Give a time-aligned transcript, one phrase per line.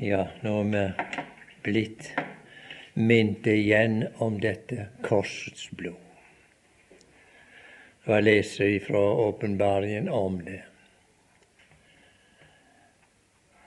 [0.00, 1.24] Ja, nå er vi
[1.60, 2.06] blitt
[2.96, 5.98] minnet igjen om dette korsets blod.
[8.06, 10.62] Og jeg leser fra åpenbaringen om det.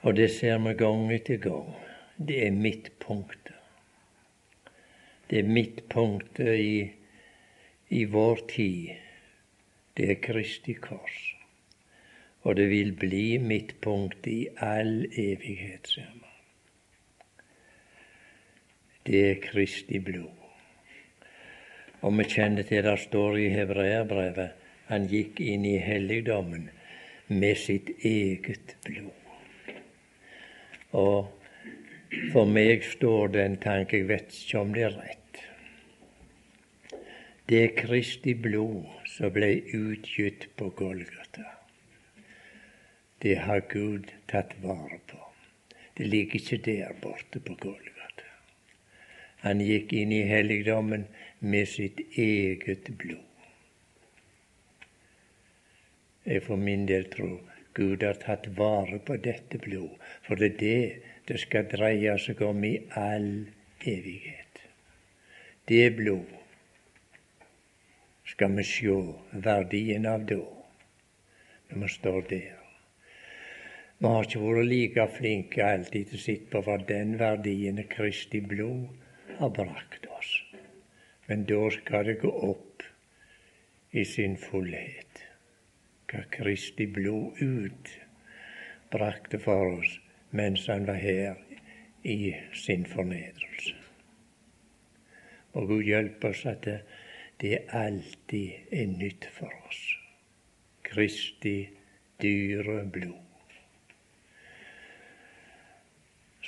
[0.02, 1.70] Og det ser vi gang etter gang.
[2.18, 3.62] Det er midtpunktet.
[5.30, 6.76] Det er midtpunktet i,
[7.94, 8.98] i vår tid.
[9.94, 11.22] Det er Kristi kors
[12.44, 16.23] og det vil bli midtpunkt i all evighet, man.
[19.06, 20.32] Det er Kristi blod.
[22.04, 26.70] Og vi kjenner til det står i Hebreerbrevet han gikk inn i helligdommen
[27.32, 29.78] med sitt eget blod.
[31.00, 31.32] Og
[32.34, 35.42] for meg står det en tanke, jeg vet ikke om det er rett.
[37.50, 41.54] Det er Kristi blod som ble utgitt på Golgata
[43.24, 45.18] det har Gud tatt vare på.
[45.98, 47.93] Det ligger ikke der borte på Golgata.
[49.44, 51.08] Han gikk inn i helligdommen
[51.40, 53.30] med sitt eget blod.
[56.24, 57.42] Jeg for min del tror
[57.76, 62.42] Gud har tatt vare på dette blod, for det er det det skal dreie seg
[62.48, 63.30] om i all
[63.84, 64.64] evighet.
[65.68, 66.32] Det blod
[68.32, 68.98] skal vi sjå
[69.46, 70.42] verdien av da,
[71.70, 72.50] når vi står der.
[74.00, 77.92] Vi har ikke vært like flinke alltid til å sitte på hva den verdien er
[77.92, 79.03] Kristi blod
[79.38, 80.32] har brakt oss.
[81.28, 82.84] Men da skal det gå opp
[83.92, 85.24] i sin fullhet
[86.14, 87.90] hva Kristi blod ut
[88.94, 89.96] brakte for oss
[90.38, 91.40] mens han var her
[92.04, 93.76] i sin fornedrelse.
[95.54, 96.80] Og Gud hjelpe oss at det,
[97.42, 99.82] det alltid er nytt for oss.
[100.86, 101.58] Kristi
[102.22, 103.33] dyre blod.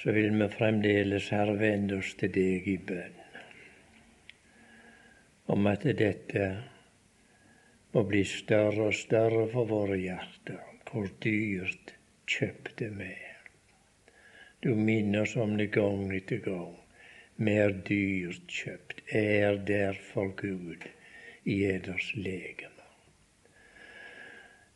[0.06, 3.16] Så vil vi fremdeles, Herre, vende oss til deg i bønn.
[5.50, 6.50] Om at dette
[7.96, 11.96] må bli større og større for våre hjerter, hvor dyrt
[12.30, 13.10] kjøpte vi.
[14.62, 16.78] Du minner oss om det gang etter gang.
[17.42, 20.86] Mer dyrt kjøpt er derfor Gud
[21.50, 22.90] i eders legeme.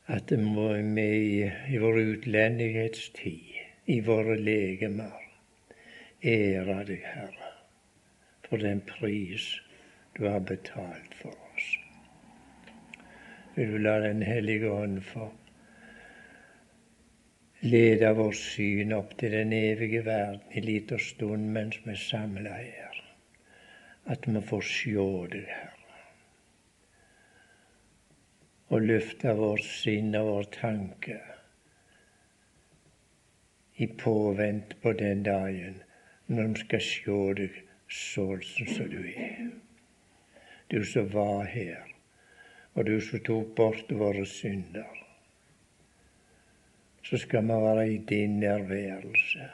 [0.10, 1.10] At det må vi
[1.46, 5.29] i vår utlendighetstid i våre legemer.
[6.24, 7.52] Ære deg, Herre,
[8.50, 9.62] for den pris
[10.18, 11.70] du har betalt for oss.
[13.56, 15.30] Vil du la Den hellige ånd få
[17.62, 22.54] lede vårt syn opp til den evige verden i liten stund mens vi er samla
[22.54, 23.02] her.
[24.06, 25.76] At vi får sjå deg, Herre.
[28.70, 31.20] Og løfte vårt sinn og vår tanke
[33.80, 35.80] i påvente på den dagen
[36.30, 37.56] når de skal sjå deg
[37.90, 39.48] sånn som du er.
[40.70, 41.88] Du som var her,
[42.78, 45.00] og du som tok bort våre synder.
[47.02, 49.50] Så skal vi være i din nærværelse,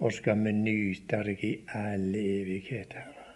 [0.00, 3.28] og skal vi nyte deg i all evighet, Herre.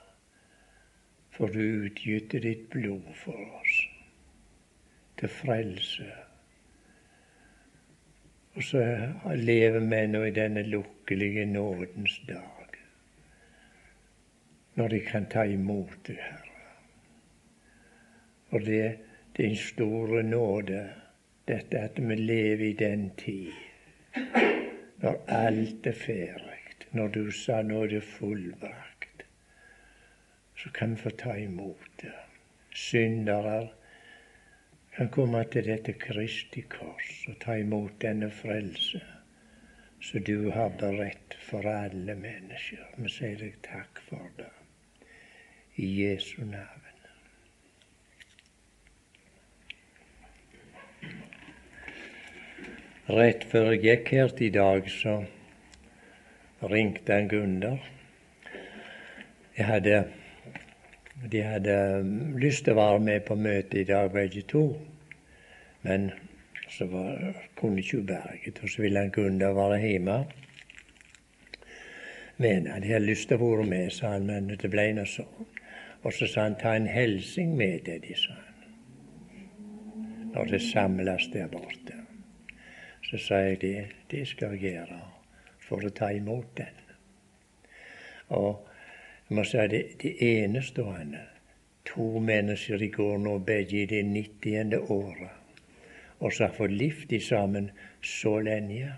[1.36, 3.76] For du utgytte ditt blod for oss,
[5.20, 6.08] til frelse
[8.60, 8.80] og så
[9.40, 12.74] lever vi nå i denne lukkelige nådens dag,
[14.74, 16.74] når de kan ta imot det, Herre.
[18.50, 18.98] Og det,
[19.36, 20.82] det er en stor nåde,
[21.48, 23.48] dette at vi lever i den tid
[25.00, 29.24] når alt er ferdig, når du sa nå er det fullbrakt,
[30.56, 32.16] så kan vi få ta imot det.
[32.76, 33.70] Syndere
[35.00, 38.98] kan komme til dette Kristi kors og ta imot denne frelse
[40.04, 42.82] som du har beredt for alle mennesker.
[42.98, 44.50] Vi sier deg takk for det.
[45.80, 46.84] I Jesu navn.
[53.08, 55.16] Rett før jeg gikk her i dag, så
[56.60, 57.90] ringte en Gunder.
[59.56, 60.04] Jeg hadde
[61.32, 61.74] de hadde
[62.40, 64.64] lyst til å være med på møtet i dag, begge to.
[65.82, 66.10] Men
[66.68, 70.24] så var, kunne ikke berget, og så ville han Gunder være hjemme.
[72.36, 75.48] Men han hadde lyst til å være med, sa han, men det ble nå sånn.
[76.00, 78.46] Og så sa han ta en hilsing med til de, sa han.
[80.30, 81.96] Når det samles der borte.
[83.10, 83.76] Så sa jeg det,
[84.10, 85.00] det skal jeg gjøre
[85.66, 86.78] for å ta imot den.
[88.38, 88.68] Og
[89.26, 91.26] jeg må si det, det enestående
[91.90, 94.76] To mennesker i går nå begge i det 90.
[94.94, 95.39] året
[96.20, 97.70] og så har fått levd sammen
[98.04, 98.92] så lenge.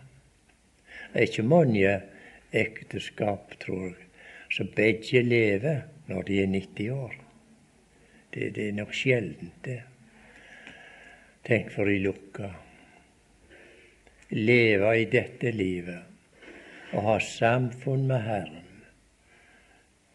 [1.12, 1.92] Det er ikke mange
[2.52, 4.08] ekteskap, tror jeg,
[4.52, 7.14] som begge lever når de er 90 år.
[8.32, 9.80] Det, det er nok sjeldent, det.
[11.46, 12.52] Tenk for de lukka.
[14.32, 16.12] Leve i dette livet
[16.92, 18.68] og ha samfunn med Herren.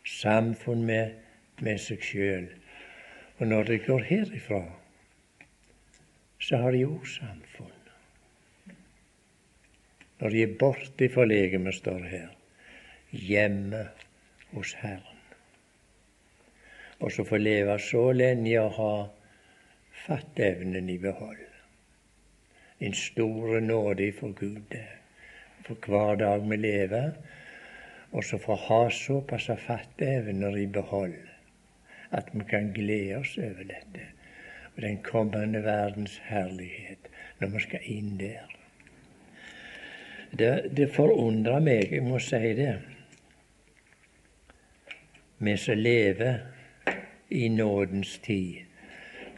[0.07, 1.17] Samfunn med,
[1.61, 2.47] med seg sjøl.
[3.37, 4.61] Og når de går herifra,
[6.47, 7.73] så har de òg samfunn.
[10.17, 12.29] Når de er borte fra legemet, står her,
[13.11, 13.83] hjemme
[14.53, 15.25] hos Herren.
[17.03, 18.93] Og så få leve så lenge og ha
[20.07, 21.43] fatteevnen i behold.
[22.79, 24.77] En stor nåde for Gud
[25.67, 27.11] for hver dag vi lever,
[28.15, 31.17] og så få ha såpass fatteevner i behold
[32.15, 34.13] at vi kan glede oss over dette
[34.77, 37.09] og den kommende verdens herlighet
[37.39, 38.53] når vi skal inn der.
[40.37, 42.75] Det, det forundrer meg, jeg må si det,
[45.37, 46.39] vi som lever
[47.29, 48.67] i nådens tid,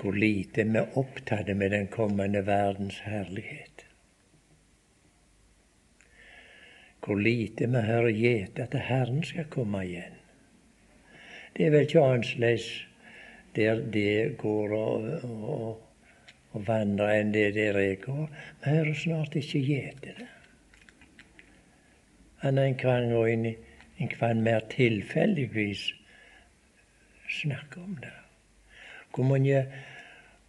[0.02, 3.86] hvor lite vi er opptatt med den kommende verdens herlighet.
[7.06, 10.20] Hvor lite vi hører gjete at Herren skal komme igjen.
[11.56, 12.89] Det er vel ikke annerledes
[13.56, 15.82] der det går og, og,
[16.52, 18.28] og vandrer enn det der jeg går.
[18.64, 20.28] Vi hører snart ikke gjete det.
[22.42, 23.56] Annet enn kan inn i
[24.00, 25.90] en kan mer tilfeldigvis
[27.42, 28.16] snakke om det.
[29.16, 29.66] Hvor mange,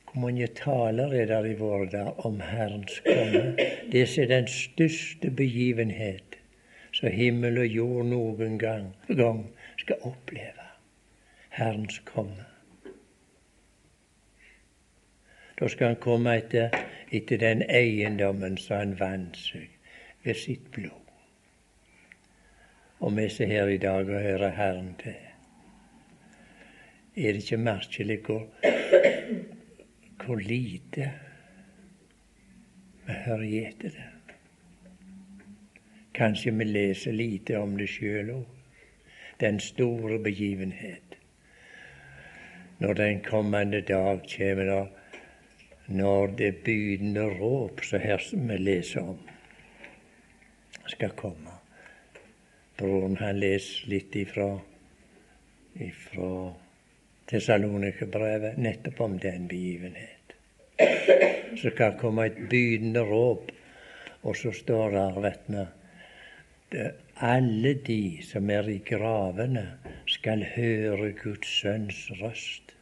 [0.04, 3.56] hvor mange taler er der i våre dager om Herrens komme?
[3.92, 6.38] Det er den største begivenhet
[6.92, 9.44] som himmel og jord noen gang, gang
[9.78, 10.70] skal oppleve.
[11.50, 12.49] Herrens komme.
[15.60, 16.72] Da skal han komme etter,
[17.12, 19.68] etter den eiendommen som han vant seg
[20.24, 21.10] ved sitt blod.
[23.00, 25.18] Og vi som her i dag og hører Herren til.
[27.16, 28.46] Er det ikke merkelig hvor,
[30.24, 31.10] hvor lite
[33.06, 34.08] vi hører etter det?
[36.14, 38.48] Kanskje vi leser lite om det sjøl òg.
[39.40, 41.18] Den store begivenhet.
[42.78, 44.88] Når den kommende dag kommer,
[45.90, 49.18] når det bydende råp som her som vi leser om,
[50.86, 51.56] skal komme.
[52.78, 54.52] Broren han leser litt ifra,
[55.74, 56.32] ifra
[57.30, 60.34] Tessalonikebrevet nettopp om den begivenhet.
[61.60, 63.52] Så skal komme et bydende råp,
[64.22, 65.66] og så står det, vet vi
[67.20, 69.66] alle de som er i gravene,
[70.06, 72.74] skal høre Guds sønns røst.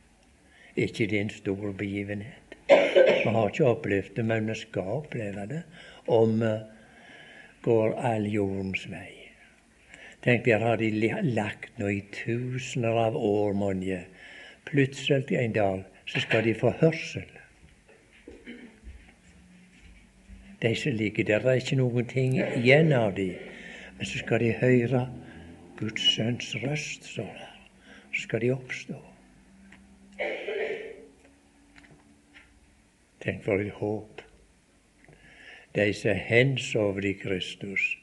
[0.77, 2.48] Er ikke det en stor begivenhet?
[2.69, 5.63] Vi har ikke opplevd det, men vi skal oppleve det
[6.07, 6.53] om vi
[7.65, 9.13] går all jordens vei.
[10.25, 10.91] Tenk, der har de
[11.23, 14.03] lagt nå i tusener av år, monje.
[14.69, 17.29] Plutselig en dag så skal de få hørsel.
[20.63, 23.37] De som ligger der, det er ikke noen ting igjen av dem.
[23.99, 25.05] Men så skal de høre
[25.79, 27.55] Guds sønns røst, står der.
[28.11, 28.99] Så skal de oppstå.
[33.23, 34.23] Tenk for et håp.
[35.75, 37.97] De som hensover i Kristus,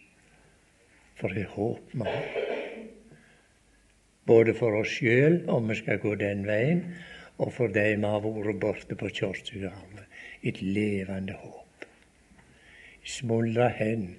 [1.16, 2.26] for et håp vi har.
[4.26, 6.82] Både for oss sjøl, om vi skal gå den veien,
[7.38, 10.02] og for de vi har vært borte på Kjørsøygarden.
[10.46, 11.86] Et levende håp.
[13.06, 14.16] Smuldra hen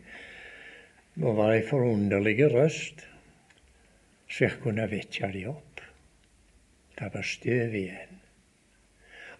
[1.18, 3.02] må være ei forunderlig røst,
[4.30, 5.82] så jeg kunne vekke de opp.
[6.96, 8.22] Det var støv igjen.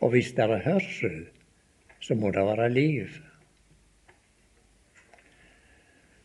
[0.00, 1.22] Og hvis det er hørsel,
[2.06, 3.16] så må det være liv.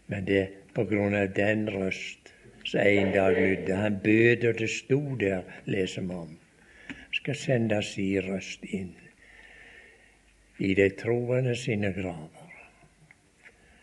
[0.08, 0.44] Men det
[0.76, 2.34] på grunn av den røst
[2.64, 3.76] som en dag lydde.
[3.76, 6.38] Han bød, og det sto der, leser vi om,
[7.12, 8.94] skal sende si røst inn
[10.62, 12.38] i de troende sine graver.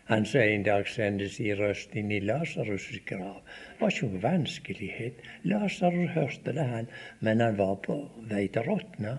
[0.09, 3.43] Han som en dag sendte si røst inn i Lasarus' grav.
[3.77, 5.19] Var ikke noen vanskelighet.
[5.43, 6.87] Lasarus hørte det, han,
[7.19, 7.99] men han var på
[8.31, 9.17] vei til å råtne.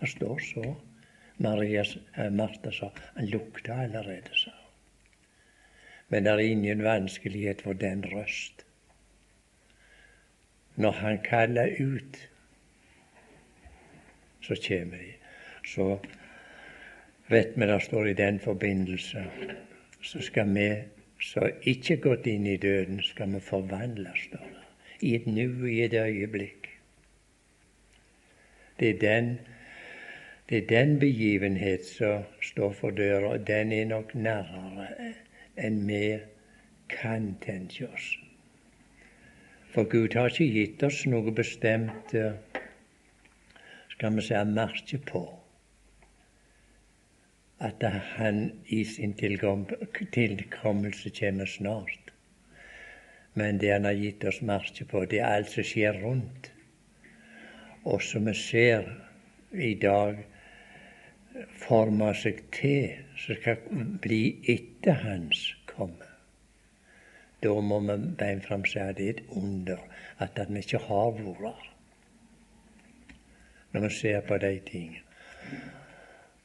[0.00, 0.64] Det står så.
[1.38, 1.84] Maria,
[2.30, 4.54] Martha sa han lukta allerede, sa
[6.08, 8.66] men det er ingen vanskelighet for den røst.
[10.76, 12.28] Når han kaller ut,
[14.40, 15.12] så kommer de.
[15.66, 15.98] Så
[17.28, 19.24] vet vi det står i den forbindelse,
[20.02, 20.68] så skal vi
[21.20, 24.52] som ikke gått inn i døden, skal vi forvandles, står.
[25.00, 26.68] I et nu, i et øyeblikk.
[28.80, 29.38] Det er den,
[30.48, 35.14] det er den begivenhet som står for døra, og den er nok nærere
[35.56, 36.18] enn vi
[36.88, 38.12] kan tenke oss.
[39.74, 42.38] For Gud har ikke gitt oss noe bestemt eh,
[43.96, 45.24] skal vi si merke på
[47.58, 47.82] at
[48.16, 52.12] Han i sin tilkommelse kommer snart.
[53.34, 56.52] Men det Han har gitt oss merke på, det er alt som skjer rundt.
[57.84, 58.88] Og som vi ser
[59.52, 60.24] i dag
[61.60, 66.12] former seg til, som skal bli etter Hans komme.
[67.42, 69.82] Da må vi bein fram si at det er et under
[70.18, 71.72] at vi ikke har vært.
[73.72, 75.02] Når vi ser på de tingene.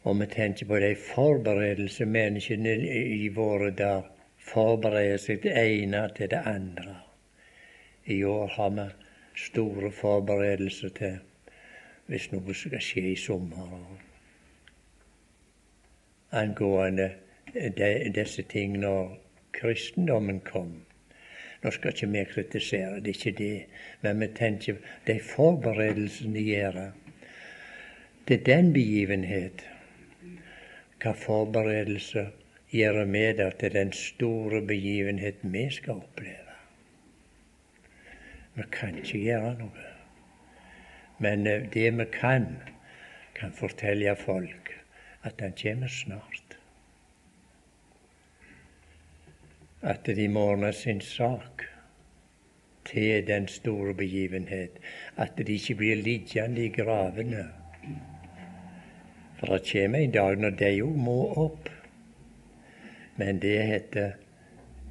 [0.03, 2.73] Og vi tenker på de forberedelser menneskene
[3.15, 4.09] i våre dager
[4.41, 6.95] forbereder seg det ene til det andre.
[8.05, 8.87] I år har vi
[9.47, 11.19] store forberedelser til
[12.11, 14.10] hvis noe skal skje i sommer.
[16.31, 17.11] Angående
[17.53, 19.17] de, disse ting når
[19.51, 20.71] kristendommen kom.
[21.61, 23.65] Nå skal ikke vi kritisere, det er ikke det,
[24.01, 26.79] men vi tenker de forberedelsene de gjør
[28.27, 29.65] til den begivenhet.
[31.01, 32.31] Hva forberedelser
[32.71, 36.57] gjør vi da til den store begivenhet vi skal oppleve?
[38.55, 39.87] Vi kan ikke gjøre noe.
[41.21, 42.47] Men eh, det vi kan,
[43.35, 44.80] kan fortelle folk
[45.23, 46.51] at han kommer snart.
[49.81, 51.63] at de må sin sak
[52.85, 54.77] til den store begivenhet.
[55.17, 57.47] At de ikke blir liggende i gravene.
[59.39, 61.69] For det kommer en dag når de òg må opp.
[63.17, 64.11] Men det heter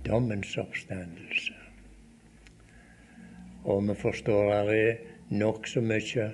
[0.06, 1.54] dommens oppstandelse.
[3.64, 6.30] Og vi forstår at det er nokså mye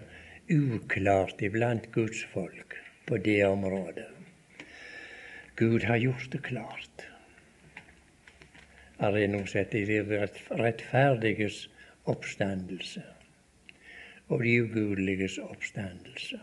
[0.50, 4.08] uklart iblant Guds folk på det området.
[5.56, 7.06] Gud har gjort det klart
[8.98, 10.26] er noe sett heter de
[10.60, 11.66] rettferdiges
[12.08, 13.02] oppstandelse
[14.26, 16.38] og de ugudeliges oppstandelse.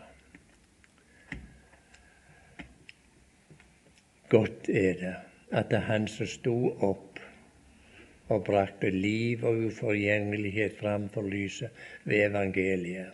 [4.32, 5.16] Godt er det
[5.54, 7.20] at det er Han som sto opp
[8.32, 11.70] og brakte liv og uforgjengelighet fram for lyset
[12.04, 13.12] ved evangeliet.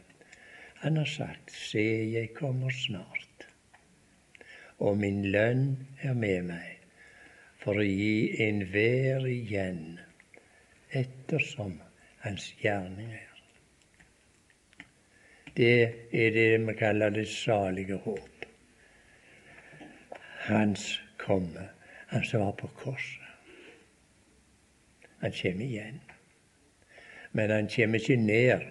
[0.84, 3.29] Han har sagt, Se, jeg kommer snart,
[4.80, 5.64] og min lønn
[6.02, 6.76] er med meg
[7.60, 9.98] for å gi enhver igjen
[10.96, 11.76] ettersom
[12.24, 13.26] hans gjerning er.
[15.56, 15.72] Det
[16.12, 18.46] er det vi kaller det salige håp.
[20.46, 20.86] Hans
[21.20, 21.68] komme,
[22.08, 23.26] han som var på korset.
[25.20, 26.00] Han kommer igjen.
[27.32, 28.64] Men han kommer ikke ned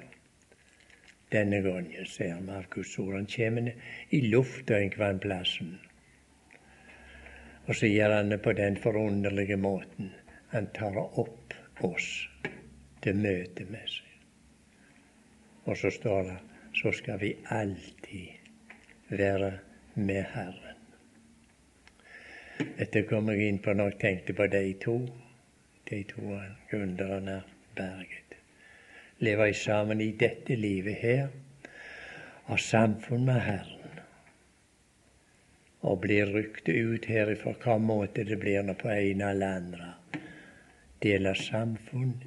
[1.32, 3.14] denne gangen, sier Markus ord.
[3.14, 3.70] Han kommer
[4.10, 5.78] i lufta en plassen.
[7.70, 10.14] Og så gjør han det på den forunderlige måten.
[10.50, 11.54] Han tar opp
[11.86, 12.08] oss
[13.04, 14.08] til møte med seg.
[15.70, 16.38] Og så står det
[16.80, 19.52] så skal vi alltid være
[19.94, 20.82] med Herren.
[22.78, 24.98] Dette kom jeg inn på når jeg tenkte på de to,
[25.92, 26.40] de to
[26.72, 27.42] gründerne
[27.78, 28.38] berget.
[29.22, 31.28] Leve sammen i dette livet her,
[32.50, 33.79] av samfunn med Herren
[35.82, 39.94] og blir rykt ut herifra hva måte det blir nå på ene eller andre.
[41.04, 42.18] deler samfunn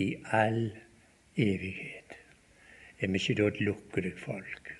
[0.00, 0.70] i all
[1.36, 2.14] evighet.
[3.00, 4.70] Er vi ikke da et lukkede folk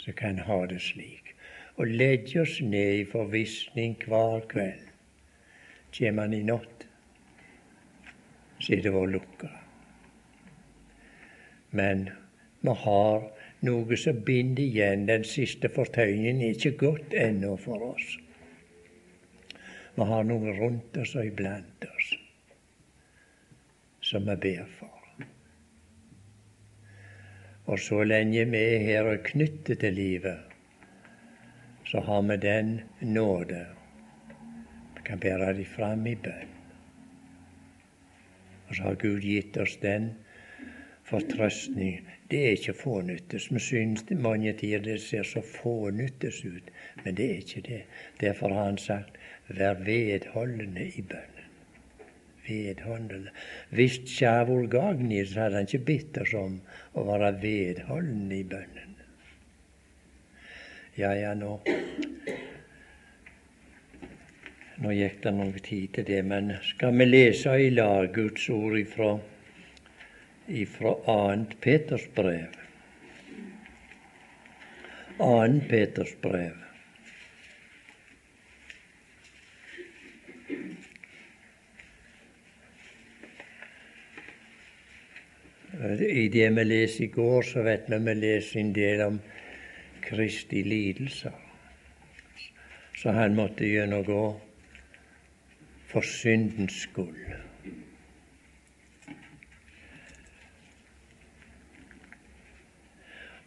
[0.00, 1.34] som kan ha det slik?
[1.76, 4.88] Og legge oss ned i forvissning hver kveld.
[5.94, 6.86] Kjem han i natt,
[8.58, 9.48] så er det vår lukka.
[11.70, 12.08] Men
[12.60, 13.30] vi har
[13.66, 18.16] noe som binder igjen den siste fortøyningen, er ikke godt ennå for oss.
[19.96, 22.14] Vi har noe rundt oss og iblant oss
[24.10, 24.96] som vi ber for.
[27.70, 30.40] Og så lenge vi er her og knyttet til livet,
[31.86, 33.60] så har vi den nåde.
[34.96, 36.56] Vi kan bære det fram i bønn.
[38.68, 40.12] Og så har Gud gitt oss den
[41.06, 43.48] fortrøstning det er ikke fånyttes.
[43.50, 46.70] Vi syns mange tider det ser så fånyttes ut,
[47.04, 47.82] men det er ikke det.
[48.20, 49.18] Derfor har han sagt
[49.48, 51.48] 'vær vedholdende i bønnen'.
[52.48, 53.30] Vedholdende.
[53.70, 56.60] Hvis Sjavol Gagni, så hadde han ikke bitt oss om
[56.94, 58.96] å være vedholdende i bønnen.
[60.98, 61.60] Ja, ja, nå
[64.80, 68.78] Nå gikk det noe tid til det, men skal vi lese i lag Guds ord
[68.78, 69.18] ifra
[70.50, 71.46] ifra 2.
[71.60, 72.46] Peters brev.
[75.18, 75.60] 2.
[75.68, 76.56] Peters brev.
[85.80, 89.20] Eh, I det vi leser i går, så vet vi vi leser en del om
[90.02, 91.36] Kristi lidelser.
[92.96, 94.24] Så han måtte gjennomgå
[95.88, 97.49] for syndens skyld.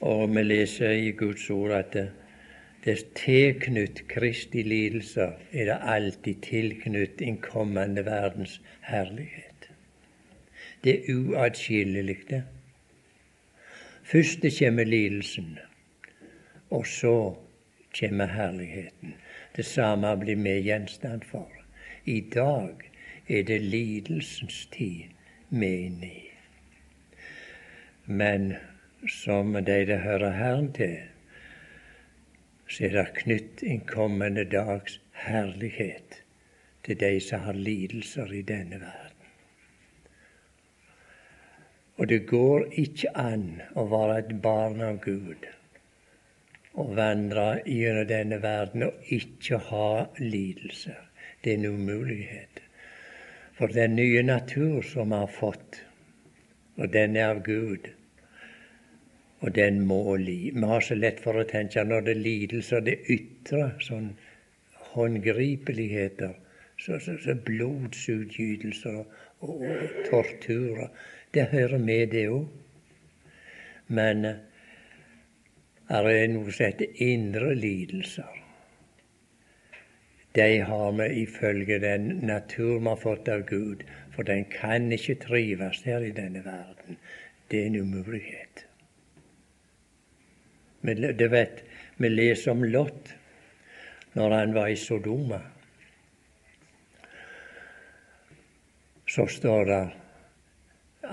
[0.04, 2.10] Og vi leser i Guds ord at det,
[2.84, 9.70] det er tilknytt Kristi lidelser er det alltid tilknytt en kommende verdens herlighet.
[10.84, 12.44] Det er uatskillelig, det.
[14.04, 15.58] Først kommer lidelsen,
[16.70, 17.36] og så
[18.00, 19.16] kommer herligheten.
[19.56, 21.48] Det samme blir vi gjenstand for.
[22.06, 22.76] I dag
[23.28, 25.16] er det lidelsens tid
[25.50, 26.30] vi er inne i.
[28.06, 28.54] Men
[29.10, 30.98] som de det hører Herren til,
[32.68, 36.22] så er det knytt en kommende dags herlighet
[36.84, 39.28] til de som har lidelser i denne verden.
[41.98, 45.46] Og det går ikke an å være et barn av Gud
[46.74, 50.98] og vandre gjennom denne verden og ikke ha lidelser.
[51.44, 52.62] Det er en umulighet.
[53.54, 55.84] For den nye natur som vi har fått,
[56.82, 57.92] og den er av Gud,
[59.44, 60.52] og den må li.
[60.56, 64.14] Vi har så lett for å tenke når det er lidelser, det ytre, sånn
[64.94, 66.38] håndgripeligheter,
[66.80, 70.90] så, så, så blodsutgytelser og, og, og torturer.
[71.36, 72.48] Det hører med, det òg.
[73.94, 78.40] Men er det noe som heter indre lidelser.
[80.34, 83.84] De har vi ifølge den natur vi har fått av Gud,
[84.16, 86.98] for den kan ikke trives her i denne verden.
[87.52, 88.64] Det er en umulighet.
[90.84, 91.64] Du vet,
[91.98, 93.14] vi leser om Lot
[94.14, 95.40] når han var i Sodoma.
[99.08, 99.82] Så står det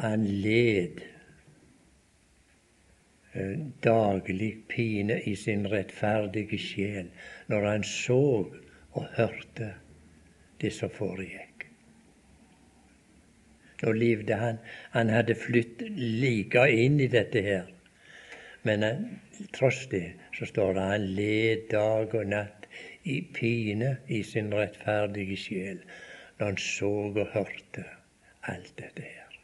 [0.01, 1.01] han led
[3.33, 7.11] eh, daglig pine i sin rettferdige sjel
[7.53, 8.21] når han så
[8.91, 9.75] og hørte
[10.61, 11.69] det som foregikk.
[13.81, 14.59] Nå levde han
[14.91, 17.69] Han hadde flyttet like inn i dette her.
[18.63, 18.85] Men
[19.57, 22.67] tross det så står det han led dag og natt
[23.09, 25.81] i pine i sin rettferdige sjel
[26.39, 27.85] når han så og hørte
[28.49, 29.37] alt dette her.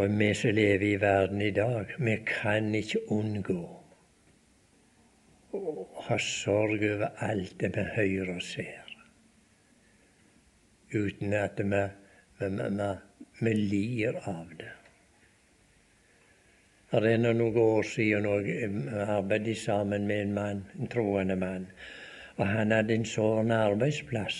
[0.00, 3.62] Og vi som lever i verden i dag, vi kan ikke unngå
[5.56, 8.92] å ha sorg over alt det vi hører og ser,
[10.94, 11.82] uten at vi,
[12.38, 12.90] vi, vi,
[13.40, 14.79] vi lir av det.
[16.90, 18.70] Det er noen år siden jeg
[19.06, 21.68] arbeidet sammen med en mann, en troende mann.
[22.34, 24.38] Og han hadde en sånn arbeidsplass.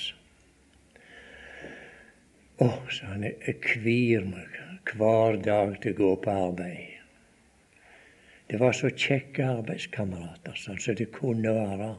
[2.59, 4.59] Å, sa han, jeg kvir meg
[4.99, 6.97] hver dag til å gå på arbeid.
[8.51, 11.93] Det var så kjekke arbeidskamerater sånn som det kunne være.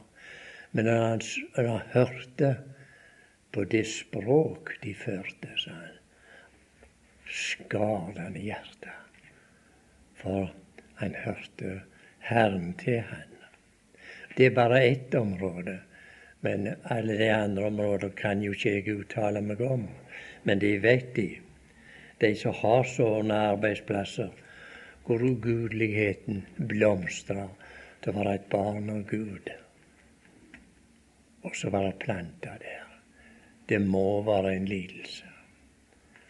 [0.76, 1.22] Men når han,
[1.56, 2.50] når han hørte
[3.56, 5.96] på det språk de førte, sa han,
[7.32, 9.11] skar han i hjertet
[10.22, 10.50] for
[11.00, 11.80] han hørte
[12.22, 13.30] Herren til han.
[14.36, 15.78] Det er bare ett område,
[16.40, 19.88] men alle de andre områdene kan jo ikke jeg uttale meg om.
[20.42, 21.28] Men det vet de,
[22.22, 24.30] de som har sånne arbeidsplasser,
[25.04, 27.50] hvor ugudeligheten blomstrer
[28.02, 29.50] til å være et barn av Gud,
[31.42, 32.88] og så være planta der.
[33.68, 35.26] Det må være en lidelse.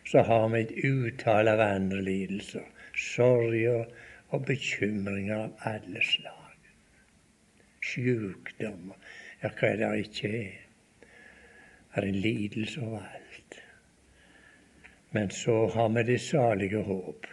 [0.09, 3.85] Så har vi et utall av andre lidelser sorger
[4.33, 6.39] og bekymringer av alle slag.
[7.83, 8.97] Sjukdommer,
[9.43, 10.59] ja, hva det ikke er.
[11.93, 13.59] Det er lidelse overalt.
[15.13, 17.27] Men så har vi det salige håp.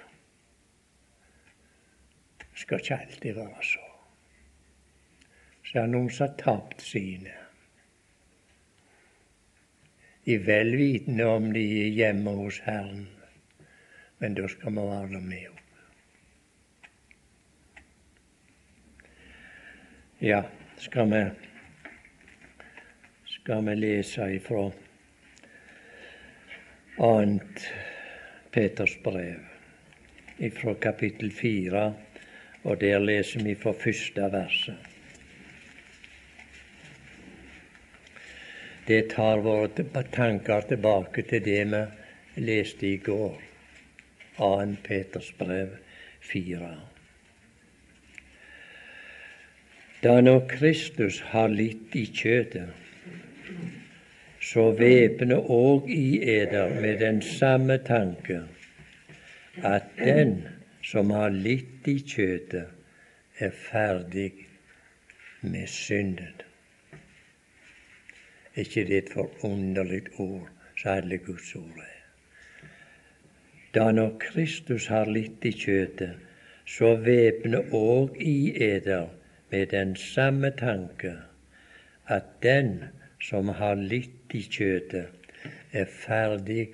[2.39, 3.85] Det skal ikke alltid være så.
[5.63, 7.35] Så er det noen som har tapt sine.
[10.25, 13.07] I velvitende om de er hjemme hos Herren
[14.19, 15.59] men da skal vi være med opp.
[20.19, 20.43] Ja,
[20.77, 21.21] skal vi,
[23.25, 24.65] skal vi lese ifra
[26.99, 27.63] annet
[28.51, 29.39] Peters brev,
[30.37, 31.93] ifra kapittel fire,
[32.63, 34.89] og der leser vi fra første verset.
[38.89, 41.85] Det tar våre tanker tilbake til det vi
[42.41, 43.48] leste i går.
[44.39, 44.75] 2.
[44.83, 45.69] Peters brev
[46.21, 46.69] 4.
[50.03, 52.71] Da nå Kristus har litt i kjøtet,
[54.39, 58.39] så væpne òg i eder med den samme tanke,
[59.59, 60.37] at den
[60.87, 62.71] som har litt i kjøtet,
[63.39, 64.31] er ferdig
[65.41, 66.41] med synden.
[68.55, 70.47] Er ikke det et forunderlig ord,
[70.79, 71.98] særlig Guds ord er?
[73.73, 76.17] Da når Kristus har litt i kjøtet,
[76.65, 79.09] så væpne òg i eder
[79.51, 81.13] med den samme tanke,
[82.07, 82.83] at den
[83.21, 85.09] som har litt i kjøtet,
[85.71, 86.67] er ferdig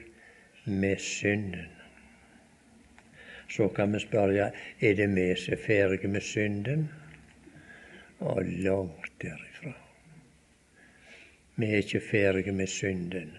[0.66, 1.72] med synden.
[3.50, 6.88] Så kan vi spørre er det vi som er ferdige med synden.
[8.20, 9.74] Og langt derifra.
[11.56, 13.36] Vi er ikke ferdige med synden.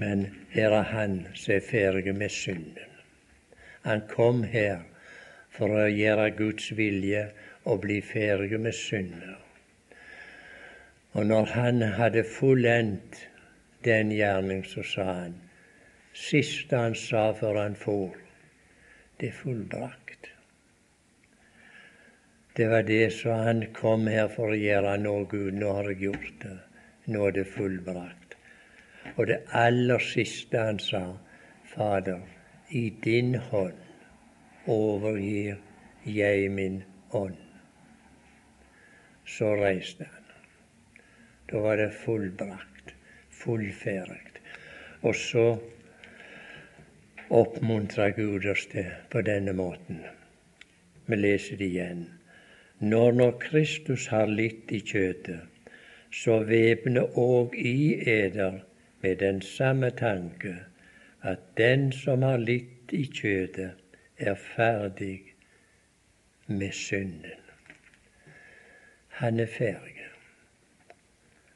[0.00, 2.96] Men her er Han som er ferdig med synden.
[3.84, 4.80] Han kom her
[5.52, 7.26] for å gjøre Guds vilje
[7.68, 9.36] og bli ferdig med synder.
[11.12, 13.26] Og når han hadde fullendt
[13.84, 15.38] den gjerning, så sa han
[16.16, 18.16] Siste han sa før han for,
[19.20, 20.30] det er fullbrakt.
[22.56, 24.96] Det var det som han kom her for å gjøre.
[25.04, 26.56] Nå, Gud, nå har jeg gjort det.
[27.14, 28.19] Nå er det fullbrakt.
[29.16, 31.02] Og det aller siste han sa,
[31.74, 32.20] Fader,
[32.70, 33.78] i din hånd
[34.66, 35.56] overgir
[36.04, 37.36] jeg min ånd.
[39.26, 40.24] Så reiste han.
[41.50, 42.94] Da var det fullbrakt,
[43.30, 44.42] fullferdig.
[45.02, 45.44] Og så
[47.30, 50.02] oppmuntrer Gud oss til på denne måten.
[51.06, 52.02] Vi leser det igjen.
[52.80, 55.46] Når når Kristus har litt i kjøtet,
[56.10, 58.60] så væpne òg i eder
[59.00, 60.56] med den samme tanke,
[61.22, 63.72] at den som har litt i kjødet,
[64.18, 65.22] er ferdig
[66.46, 67.40] med synden.
[69.20, 69.96] Han er ferdig.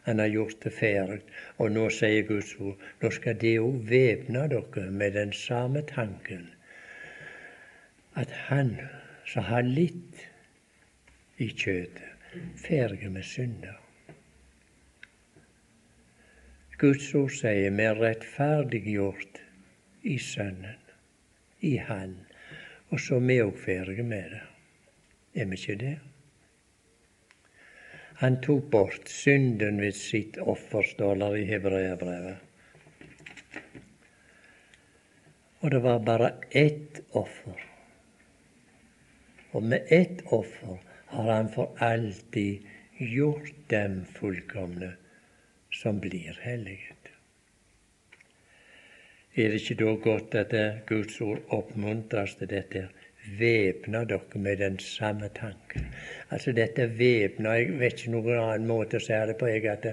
[0.04, 1.20] Han har gjort det ferdig.
[1.56, 6.50] Og nå sier Guds ord nå skal det òg væpne dere med den samme tanken
[8.14, 8.76] at han
[9.26, 10.20] som har litt
[11.42, 12.04] i kjødet,
[12.56, 13.83] ferdig med synder.
[16.78, 19.38] Guds ord sier vi er rettferdiggjort
[20.10, 20.80] i Sønnen,
[21.62, 22.16] i Han.
[22.90, 24.40] Og så er vi òg ferdige med det.
[25.38, 25.94] Er vi ikke det?
[28.22, 32.42] Han tok bort synden ved sitt offer, står det i hebreerbrevet.
[35.62, 37.62] Og det var bare ett offer.
[39.54, 40.82] Og med ett offer
[41.14, 42.66] har han for alltid
[42.98, 44.92] gjort dem fullkomne
[45.74, 47.10] som blir helliget.
[49.34, 50.52] Er det ikke da godt at
[50.86, 52.88] Guds ord oppmuntres til dette?
[53.38, 55.86] væpna dere med den samme tanken.
[56.30, 59.46] Altså dette væpna Jeg vet ikke noen annen måte å si det på.
[59.46, 59.86] jeg at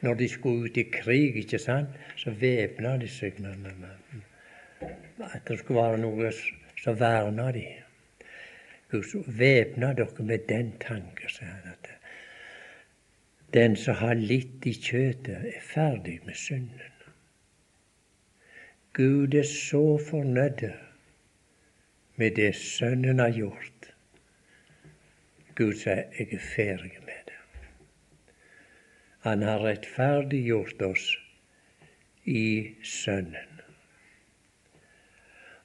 [0.00, 5.24] Når de skulle ut i krig, ikke sant, så væpna de seg med, med, med
[5.34, 6.30] At det skulle være noe
[6.82, 7.66] som verna de.
[9.26, 11.77] Væpna dere med den tanken, sier han.
[13.54, 16.94] Den som har litt i kjøtet, er ferdig med synden.
[18.92, 20.66] Gud er så fornøyd
[22.18, 23.92] med det Sønnen har gjort.
[25.54, 27.64] Gud sier, 'Jeg er ferdig med det'.
[29.20, 31.16] Han har rettferdiggjort oss
[32.24, 33.60] i Sønnen.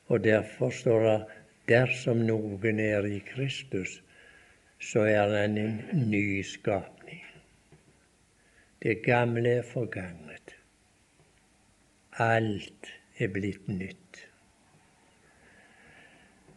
[0.07, 1.25] Og derfor står det
[1.67, 4.01] dersom noen er i Kristus,
[4.79, 7.02] så er han en ny skapning.
[8.83, 10.55] Det gamle er forganget.
[12.19, 14.17] Alt er blitt nytt.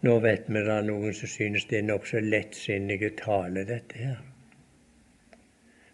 [0.03, 4.25] Nå vet vi det er noen som synes det er nokså lettsinnige tale, dette her.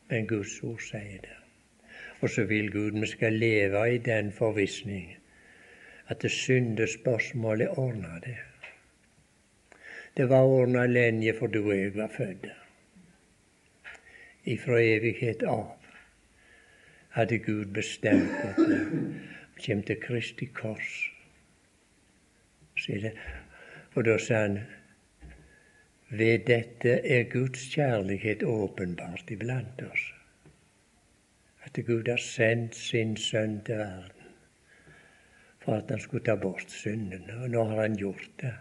[0.08, 1.36] Men Guds ord sier det.
[2.22, 5.12] Og så vil Gud vi skal leve i den forvissning
[6.08, 8.38] at det syndespørsmålet er ordna, det.
[10.16, 12.48] Det var ordna lenge for du og jeg var født.
[14.44, 15.81] Ifra evighet av
[17.12, 18.80] hadde Gud bestemt at det
[19.66, 20.92] kom til Kristi kors.
[23.94, 24.58] Og da sa han
[26.12, 30.08] ved dette er Guds kjærlighet åpenbart iblant oss.
[31.64, 34.18] At Gud har sendt sin sønn til verden
[35.62, 37.36] for at han skulle ta bort syndene.
[37.44, 38.54] Og nå har han gjort det.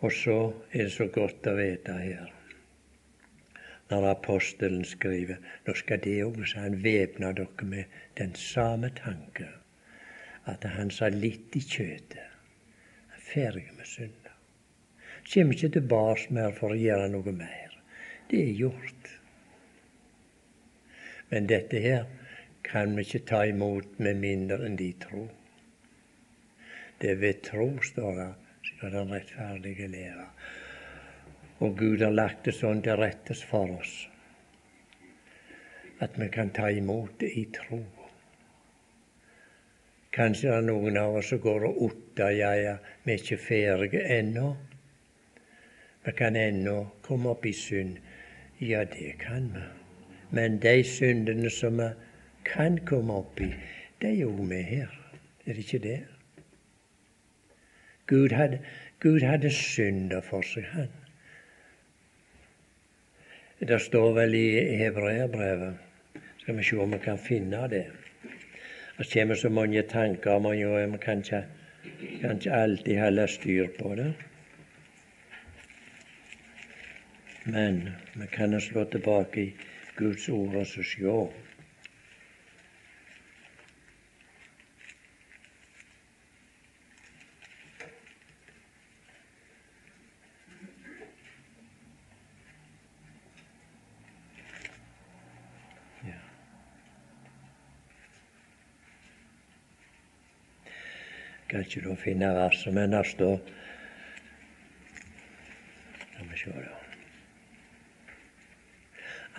[0.00, 0.38] Og så
[0.72, 2.30] er det så godt å vite her
[3.92, 9.48] når apostelen skriver nå skal det òg, så han væpne dere med den samme tanke,
[10.48, 12.32] at han sa litt i kjøtet
[13.32, 14.32] ferdig med synda.
[15.24, 17.76] Kjem ikke tilbake mer for å gjøre noe mer.
[18.28, 19.12] Det er gjort.
[21.30, 22.08] Men dette her
[22.66, 25.30] kan vi ikke ta imot med mindre enn de tror.
[27.02, 28.28] det ved tro, står det,
[28.62, 30.26] skal den rettferdige leve.
[31.62, 34.00] Og Gud har lagt det sånn til rettes for oss
[36.02, 37.78] at vi kan ta imot det i tro.
[40.12, 42.72] Kanskje det er noen av oss som går og otter ja, ja,
[43.04, 44.48] vi er ikke ferdige ennå.
[46.02, 46.74] Vi kan ennå
[47.06, 48.00] komme opp i synd.
[48.58, 49.62] Ja, det kan vi.
[50.34, 51.92] Men de syndene som vi
[52.50, 53.52] kan komme opp i,
[54.02, 54.90] de er jo vi her.
[55.46, 56.00] Er det ikke det?
[58.10, 58.58] Gud hadde,
[59.00, 61.01] Gud hadde synder for seg, han.
[63.66, 65.74] Det står vel i hebreerbrevet.
[66.38, 67.84] Skal vi se om vi kan finne det.
[68.98, 70.56] Det kommer så mange tanker og
[70.92, 71.44] vi kan ikke,
[72.20, 74.14] kan ikke alltid holde styr på det.
[77.44, 79.54] Men vi kan slå tilbake i
[79.96, 81.30] Guds ord og se.
[101.52, 103.40] Kan ikke da finne verset, men der står
[106.12, 106.78] La meg se, da.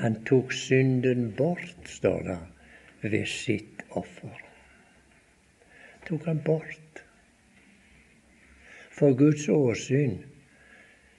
[0.01, 2.39] Han tok synden bort, står det,
[3.03, 4.39] ved sitt offer.
[6.07, 7.03] Tok han bort.
[8.93, 10.17] For Guds åsyn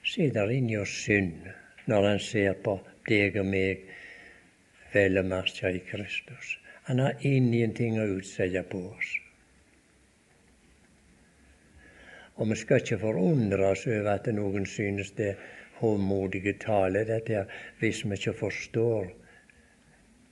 [0.05, 1.47] sitter inni oss synd
[1.91, 2.77] når han ser på
[3.09, 3.87] deg og meg,
[4.95, 6.57] vel og merke i Kristus.
[6.89, 9.15] Han har ingenting å utsette på oss.
[12.35, 15.43] Og vi skal ikke forundre oss over at noen synes det er
[15.79, 19.11] håndmodige tale, dette her, hvis vi ikke forstår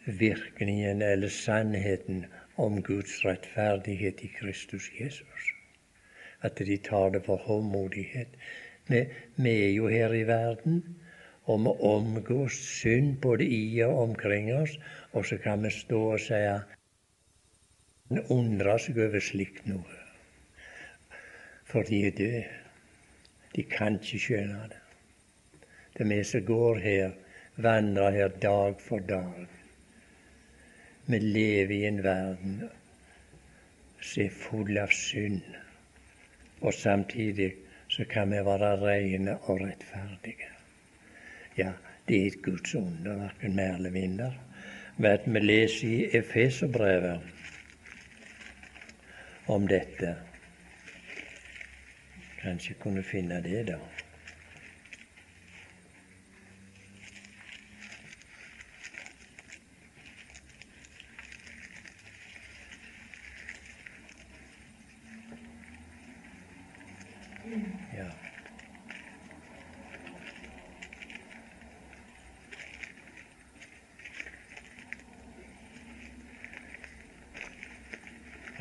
[0.06, 2.24] virkningen eller sannheten
[2.56, 5.52] om Guds rettferdighet i Kristus Jesus.
[6.42, 8.34] At de tar det for håndmodighet.
[8.88, 9.04] Vi,
[9.36, 10.82] vi er jo her i verden,
[11.44, 14.78] og vi omgås synd både i og omkring oss,
[15.12, 16.44] og så kan vi stå og si
[18.30, 20.01] undre seg over slikt noe
[21.72, 22.44] for de er døde.
[23.56, 24.78] De kan ikke skjønne det.
[25.96, 27.10] Det vi som går her,
[27.56, 29.46] vandrer her dag for dag.
[31.06, 32.58] Vi lever i en verden
[34.00, 35.40] som er full av synd,
[36.60, 37.52] og samtidig
[37.88, 40.50] så kan vi være rene og rettferdige.
[41.56, 41.72] Ja,
[42.08, 44.34] det er et Guds under, verken mer eller mindre.
[44.96, 47.20] Men vi leser i Efeserbrevet
[49.46, 50.16] om dette
[52.42, 53.78] kanskje kunne finne det, da.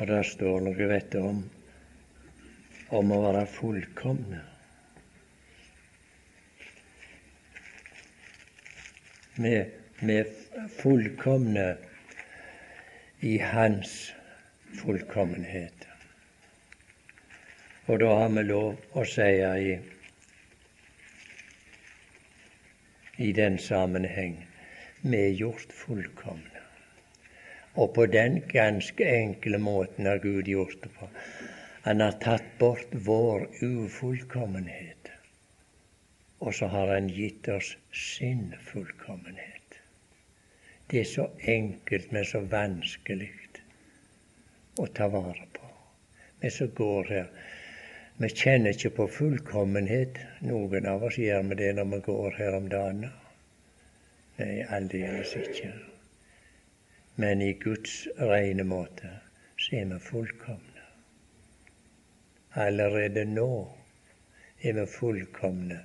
[0.02, 1.36] Og der står noe, vet du, om
[2.92, 4.40] om å være fullkomne.
[9.40, 9.70] Med,
[10.04, 10.34] med
[10.76, 11.70] fullkomne
[13.24, 13.94] i Hans
[14.76, 15.86] fullkommenhet.
[17.88, 19.72] Og da har vi lov å si i,
[23.24, 24.36] i den sammenheng
[25.02, 26.60] vi er gjort fullkomne.
[27.80, 31.08] Og på den ganske enkle måten har Gud gjort det på
[31.84, 35.10] han har tatt bort vår ufullkommenhet,
[36.38, 39.78] og så har han gitt oss sin fullkommenhet.
[40.90, 43.30] Det er så enkelt, men så vanskelig
[44.78, 45.68] å ta vare på.
[46.40, 47.28] Vi som går her,
[48.16, 50.18] vi kjenner ikke på fullkommenhet.
[50.46, 53.06] Noen av oss gjør vi det når vi går her om dagen.
[54.38, 55.72] Nei, aldeles ikke.
[57.20, 59.10] Men i Guds rene måte
[59.58, 60.71] så er vi fullkomne.
[62.54, 63.52] Allerede nå
[64.60, 65.78] er vi fullkomne,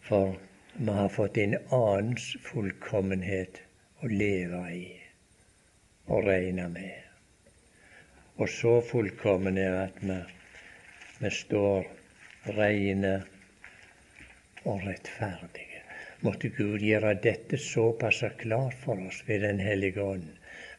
[0.00, 0.38] for
[0.76, 3.60] vi har fått en annens fullkommenhet
[4.00, 4.86] å leve i
[6.06, 6.96] og regne med.
[8.40, 10.16] Og så fullkomne er at vi,
[11.20, 11.92] vi står
[12.56, 13.12] reine
[14.64, 15.84] og rettferdige.
[16.24, 20.26] Måtte Gud gjøre dette såpass klart for oss ved Den hellige ånd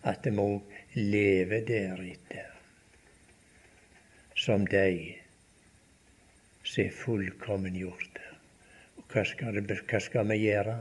[0.01, 0.49] at vi må
[0.97, 2.54] leve deretter
[4.45, 4.99] som deg
[6.65, 8.25] som er fullkommengjorte.
[8.97, 10.75] Og hva skal, hva skal vi gjøre?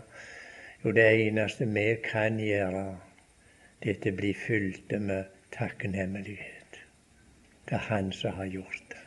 [0.83, 2.85] Jo, det eneste vi kan gjøre,
[3.81, 6.81] det er å bli fylt med takknemlighet.
[7.64, 9.05] Det er Han som har gjort det.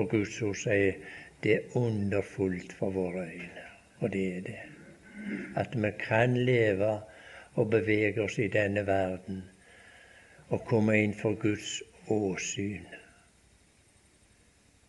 [0.00, 0.96] Og Guds ord sier
[1.44, 3.66] det er underfullt for våre øyne.
[4.00, 4.62] Og det er det.
[5.60, 6.94] At vi kan leve
[7.60, 9.44] og bevege oss i denne verden
[10.48, 13.01] og komme inn for Guds åsyn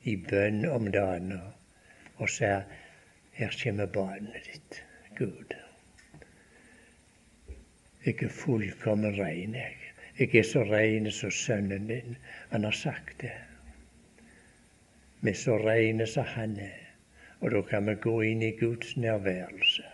[0.03, 1.31] i bønn om dagen
[2.17, 2.65] og sier
[3.37, 4.81] her kommer barnet ditt,
[5.17, 5.55] Gud.
[8.03, 9.79] Jeg er fullkommen rein, jeg.
[10.19, 12.17] Jeg er så rein som sønnen din.
[12.51, 13.33] Han har sagt det.
[15.21, 16.79] Vi er så reine som han er.
[17.39, 19.89] Og da kan vi gå inn i Guds nærværelse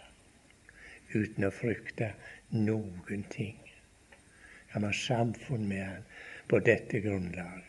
[1.13, 2.11] uten å frykte
[2.53, 3.57] noen ting.
[4.69, 6.05] Kan vi ha samfunn med han
[6.49, 7.68] på dette grunnlag.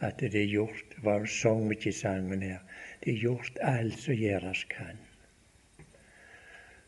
[0.00, 2.60] At det er gjort, var sang vi ikke i sangen her,
[3.04, 4.98] det er gjort alt som gjøres kan.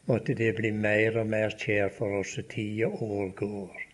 [0.09, 3.85] Måtte det bli mer og mer kjær for oss så tida år går,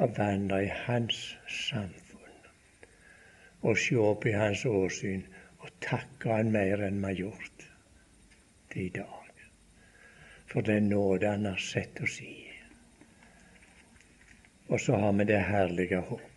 [0.00, 1.18] å vandre i Hans
[1.50, 2.12] samfunn
[3.62, 5.22] og se opp i Hans åsyn
[5.62, 7.66] og takke Han mer enn vi har gjort
[8.72, 9.44] til i dag.
[10.50, 12.34] For den nåde Han har sett oss i.
[14.68, 16.31] Og så har vi det herlige håpet.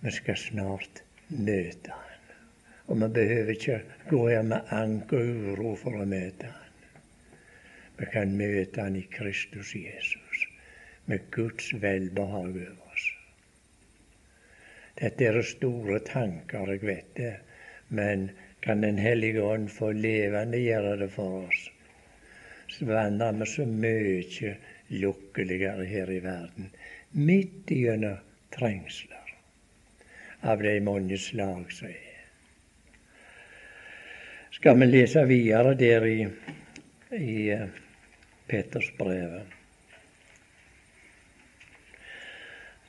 [0.00, 2.04] Vi skal snart møte Han.
[2.86, 6.92] Og vi behøver ikke gå her med anke og uro for å møte Han.
[7.98, 10.44] Vi kan møte Han i Kristus Jesus
[11.10, 13.08] med Guds velbehag over oss.
[15.00, 17.34] Dette er store tanker, jeg vet det,
[17.88, 18.30] men
[18.62, 21.68] kan Den hellige ånd få levende gjøre det for oss,
[22.74, 24.56] så vandrer vi så mye
[24.88, 26.72] lykkeligere her i verden,
[27.14, 28.18] midt gjennom
[28.54, 29.17] trengsler
[30.42, 32.04] av de mange slag som er.
[34.58, 36.18] Skal vi lese videre der i,
[37.14, 37.68] i eh,
[38.48, 39.54] Petersbrevet.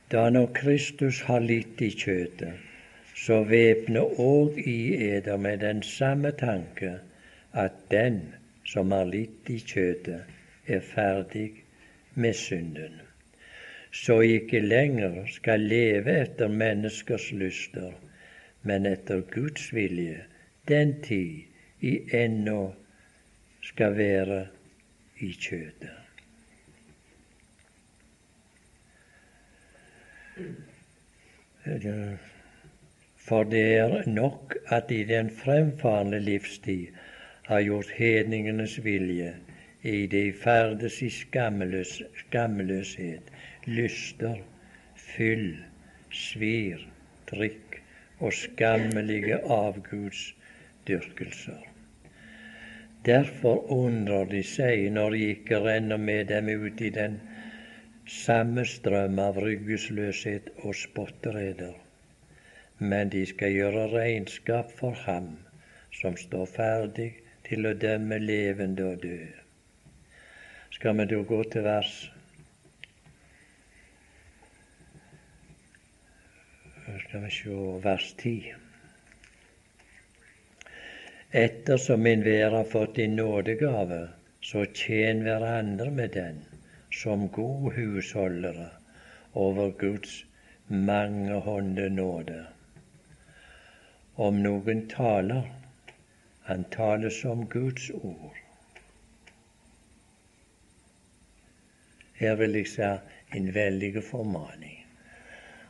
[0.10, 2.58] Da når Kristus har litt i kjøtet,
[3.14, 6.96] så væpne òg i eder med den samme tanke
[7.54, 8.22] at den
[8.66, 10.26] som har litt i kjøtet,
[10.70, 11.50] er ferdig
[12.14, 13.00] med synden,
[13.92, 17.92] så ikke lenger skal leve etter menneskers lyster,
[18.62, 20.24] men etter Guds vilje,
[20.68, 21.50] den tid
[21.82, 22.74] i ennå
[23.62, 24.44] skal være
[25.20, 25.96] i kjøtet.
[33.30, 36.88] For det er nok at i den fremfarende livstid
[37.46, 39.36] har gjort hedningenes vilje
[39.84, 43.24] i det ferdes i skamløs, skammeløshet,
[43.70, 44.42] lyster,
[44.96, 45.58] fyll,
[46.12, 46.88] svir,
[47.30, 47.82] drikk
[48.20, 51.70] og skammelige avgudsdyrkelser.
[53.06, 57.20] Derfor undrer de seg når de ikke renner med dem ut i den
[58.10, 61.74] samme strøm av ryggesløshet og spottereder.
[62.80, 65.38] Men de skal gjøre regnskap for ham
[65.96, 67.12] som står ferdig
[67.48, 69.46] til å dømme levende og døde.
[70.76, 71.94] Skal vi da gå til vers
[77.10, 77.50] Skal vi se
[77.84, 78.56] vers 10.
[81.32, 83.98] Ettersom enhver har fått en nådegave,
[84.42, 86.38] så tjen hverandre med den
[86.94, 88.68] som gode husholdere
[89.34, 90.20] over Guds
[90.68, 92.44] mangehånde nåde.
[94.16, 95.50] Om noen taler,
[96.52, 98.38] han taler som Guds ord.
[102.22, 102.92] Her vil jeg si
[103.40, 104.79] en veldig formaning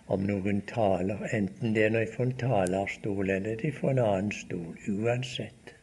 [0.09, 4.31] om noen taler, enten det er fra en talerstol eller det er fra en annen
[4.33, 5.75] stol, uansett.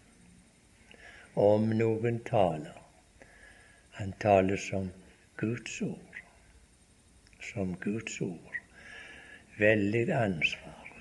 [1.38, 2.74] Om noen taler.
[4.00, 4.90] Han taler som
[5.38, 6.18] Guds ord.
[7.52, 8.58] Som Guds ord.
[9.60, 10.92] Veldig ansvar.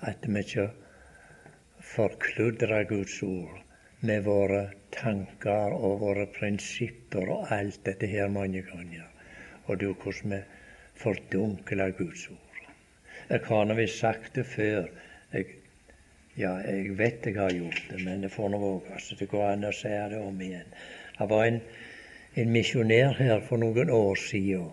[0.00, 0.70] At vi ikke
[1.94, 3.60] forkludrer Guds ord
[4.06, 9.08] med våre tanker og våre prinsipper og alt dette her mange ganger.
[9.66, 10.44] Og du, hvordan vi
[10.98, 12.38] fordunkle Guds ord.
[13.28, 14.88] Jeg har nå visst sagt det før.
[15.32, 15.46] Jeg,
[16.36, 19.00] ja, jeg vet jeg har gjort det, men det får nå våge.
[19.00, 20.72] Så det går an å si det om igjen.
[21.18, 21.60] Det var en,
[22.34, 24.72] en misjonær her for noen år siden.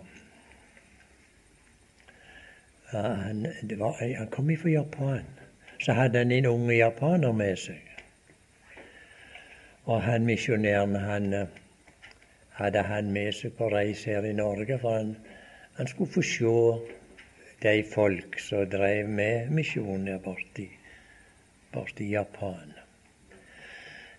[2.92, 3.46] Han,
[3.78, 5.24] var, han kom fra Japan.
[5.80, 7.80] Så hadde han en unge japaner med seg.
[9.84, 11.32] Og han misjonæren han,
[12.58, 14.78] hadde han med seg på reis her i Norge.
[14.78, 15.16] for han
[15.82, 16.78] han skulle få se
[17.62, 22.70] de folk som drev med misjon der borte i Japan.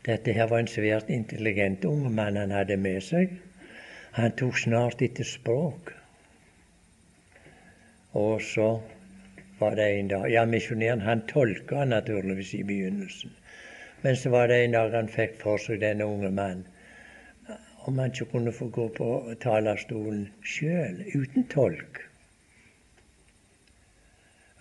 [0.04, 3.38] Dette her var en svært intelligent ung mann han hadde med seg.
[4.20, 5.94] Han tok snart etter språk.
[8.12, 8.68] Og så
[9.62, 13.32] var det en dag Ja, misjonæren han tolka naturligvis i begynnelsen.
[14.02, 16.68] Men så var det en dag han fikk for seg denne unge mannen
[17.86, 19.08] om han ikke kunne få gå på
[19.44, 22.00] talerstolen sjøl, uten tolk.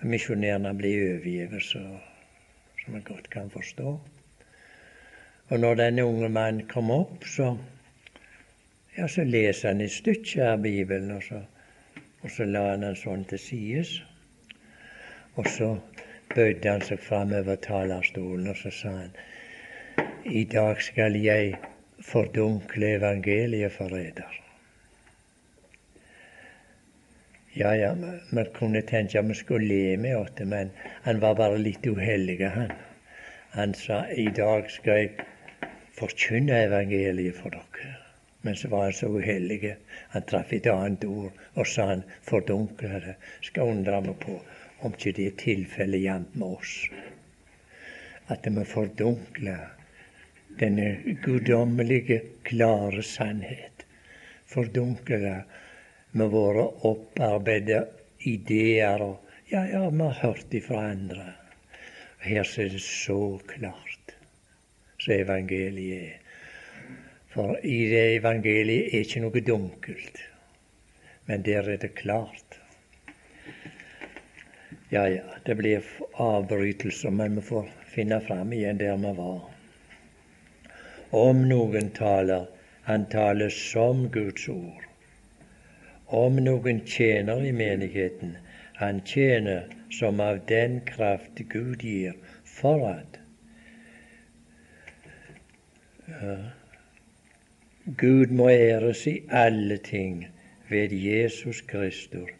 [0.03, 3.93] Misjonærene ble overgitt, som jeg godt kan forstå.
[5.53, 7.53] Og når denne unge mannen kom opp, så,
[8.97, 11.43] ja, så leser han et stykke av Bibelen, og så,
[12.23, 13.93] og så la han den sånn til sides.
[15.37, 15.77] Og så
[16.35, 19.15] bøyde han seg framover talerstolen, og så sa han
[20.25, 21.55] i dag skal jeg
[22.03, 24.39] fordunkle evangeliet for eder.
[27.55, 27.93] Ja, ja,
[28.31, 30.71] vi kunne tenke at vi skulle le med det, men
[31.03, 32.73] han var bare litt uheldig, han.
[33.53, 35.27] Han sa i dag skal jeg
[35.99, 37.91] forkynne evangeliet for dere.
[38.43, 39.75] Men så var han så uheldig.
[40.15, 43.15] Han traff et annet ord, og sa han fordunkle det.
[43.45, 44.39] Skal undre meg på
[44.83, 46.73] om ikke det er tilfellet jevnt med oss.
[48.33, 49.69] At vi fordunkler
[50.61, 53.87] denne guddommelige, klare sannhet.
[54.47, 55.43] fordunkla
[56.13, 57.87] med våre opparbeidede
[58.19, 59.23] ideer og
[59.53, 61.25] Ja, ja, vi har hørt ifra andre.
[62.19, 64.15] Her er det så klart
[64.97, 66.15] som evangeliet er.
[67.35, 70.23] For i det evangeliet er ikke noe dunkelt,
[71.29, 72.57] men der er det klart.
[74.89, 75.85] Ja, ja, det blir
[76.17, 79.41] avbrytelser, men vi får finne fram igjen der vi var.
[81.13, 82.47] Om noen taler,
[82.89, 84.87] han taler som Guds ord.
[86.07, 88.37] Om noen tjener i menigheten,
[88.81, 93.19] han tjener som av den kraft Gud gir, for at
[97.85, 100.27] Gud må æres i alle ting
[100.69, 102.31] ved Jesus Kristus,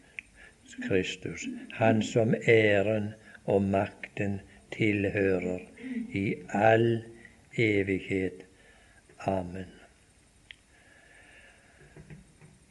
[0.87, 3.13] Kristus, Han som æren
[3.45, 4.39] og makten
[4.71, 5.59] tilhører
[6.13, 7.03] i all
[7.57, 8.45] evighet.
[9.25, 9.65] Amen.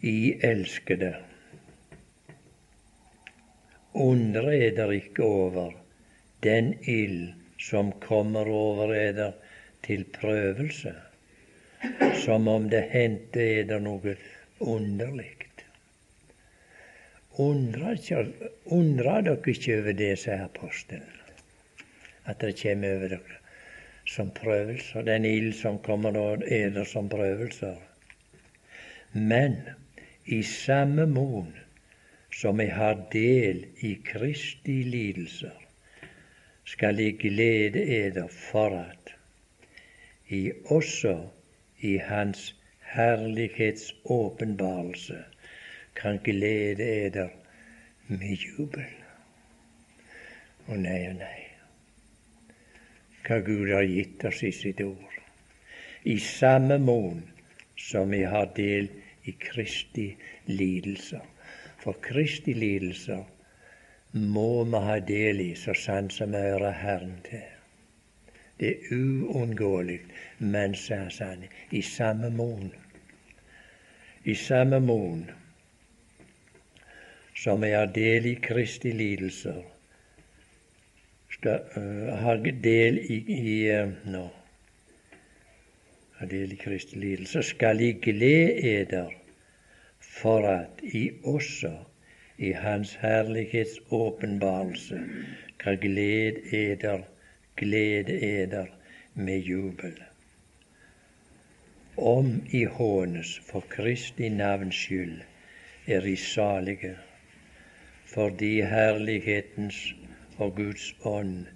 [0.00, 1.14] I elskede,
[3.92, 5.72] undre eder ikke over
[6.42, 7.32] den ild
[7.62, 9.32] som kommer over eder
[9.86, 10.94] til prøvelse,
[12.24, 14.16] som om det hendte eder noe
[14.60, 15.30] underlig.
[17.40, 17.94] Undra,
[19.24, 21.22] dere ikke over det, sier apostelen,
[22.28, 23.41] at det kommer over dere
[24.12, 27.76] som prøvelser, den ild som kommer over eder som prøvelser.
[29.12, 29.56] Men
[30.26, 31.52] i samme mon
[32.32, 35.56] som vi har del i Kristi lidelser,
[36.64, 39.14] skal jeg glede eder for at
[40.28, 41.16] i også
[41.80, 42.54] i Hans
[42.94, 45.18] herlighets åpenbarelse
[45.96, 47.28] kan glede eder
[48.06, 48.88] med jubel.
[50.68, 51.41] Å nei og nei,
[53.26, 55.18] hva Gud har gitt oss i sitt ord.
[56.02, 57.22] I samme mån
[57.78, 58.88] som vi har del
[59.24, 60.16] i Kristi
[60.46, 61.22] lidelser.
[61.82, 63.24] For Kristi lidelser
[64.12, 67.48] må vi ha del i så sant som vi hører Herren til.
[68.60, 70.00] Det er uunngåelig,
[70.38, 72.70] men, sa han, i samme mån.
[74.24, 75.24] I samme mån
[77.34, 79.62] som vi har del i Kristi lidelser,
[81.32, 84.26] skal uh, ha del i, i uh, no,
[86.18, 89.10] ha del i Kristi lidelse, skal I glede eder
[90.00, 91.72] for at I også
[92.38, 95.00] i Hans herlighets åpenbarelse
[95.58, 97.02] kan glede eder
[97.56, 98.66] glede eder
[99.14, 100.02] med jubel.
[101.96, 105.20] Om I hånes for Kristi navns skyld,
[105.86, 106.96] er I salige,
[108.06, 109.94] fordi herlighetens
[110.38, 111.46] og Guds ånd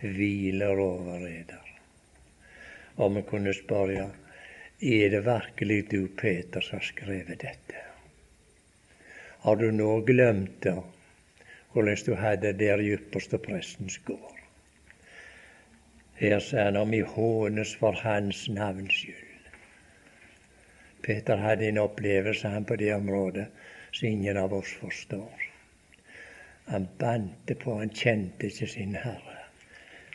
[0.00, 1.66] hviler over eder.
[2.96, 4.10] Og vi kunne spørre
[4.80, 7.82] er det virkelig du, Peter, som har skrevet dette?
[9.40, 10.76] Har du nå glemt det,
[11.72, 14.40] hvordan du hadde det der i ypperste prestens gård?
[16.20, 19.52] Her sier han om i hånes for Hans navns skyld.
[21.02, 23.46] Peter hadde en opplevelse han på det området
[23.92, 25.49] som ingen av oss forstår.
[26.66, 29.38] Han bante på, han kjente ikke sin Herre.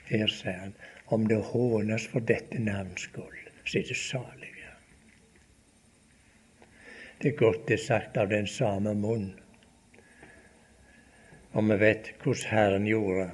[0.10, 0.76] Her sier han
[1.16, 4.52] om det hånes for dette navns skyld, så er det salige.
[7.22, 9.32] Det er godt det er sagt av den samme munn.
[11.56, 13.30] Og vi vet hvordan Herren gjorde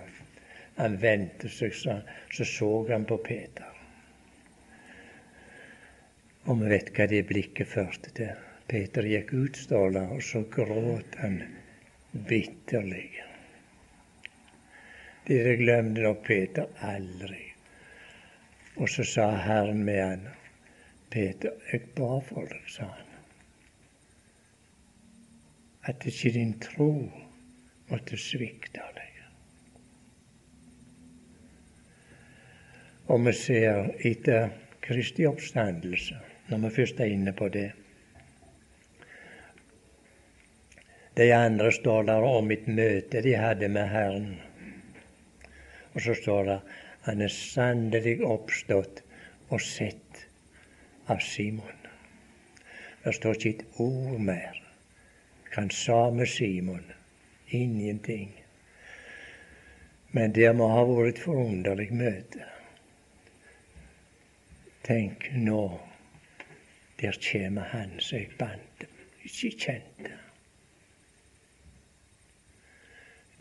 [0.82, 2.00] han vendte seg, så,
[2.34, 3.68] så så han på Peter.
[6.50, 8.32] Og vi vet hva det blikket førte til.
[8.72, 11.42] Peter gikk ut, står og så gråt han
[12.12, 13.24] bitterlige.
[15.28, 17.44] Det glemte nok Peter aldri.
[18.76, 20.28] Og så sa Herren med han,
[21.12, 23.08] Peter, jeg ba for deg, sa han.
[25.84, 26.92] At ikke din tro
[27.90, 29.08] måtte svikte deg.
[33.12, 34.52] Og vi ser etter
[34.82, 36.16] Kristi oppstandelse,
[36.48, 37.72] når vi først er inne på det
[41.14, 44.40] De andre står der om et møte de hadde med Herren.
[45.94, 46.60] Og så står det
[47.02, 49.02] han er sannelig oppstått
[49.50, 50.26] og sett
[51.10, 51.88] av Simon.
[53.04, 54.62] Det står ikke et ord mer.
[55.52, 56.86] Kan same Simon
[57.50, 58.32] ingenting.
[60.12, 62.48] Men det må ha vært et forunderlig møte.
[64.86, 65.66] Tenk nå,
[67.02, 68.88] der kommer han som jeg bandt
[69.26, 70.21] ikke kjente.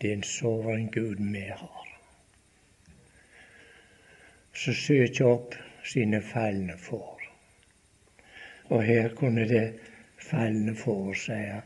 [0.00, 1.88] Det er en soveren Gud vi har.
[4.54, 7.20] Så søker opp sine falne får.
[8.70, 9.66] Og her kunne det
[10.30, 11.60] falne får sie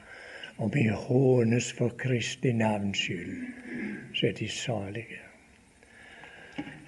[0.56, 3.46] om vi hånes for Kristi navns skyld,
[4.14, 5.18] så er de salige.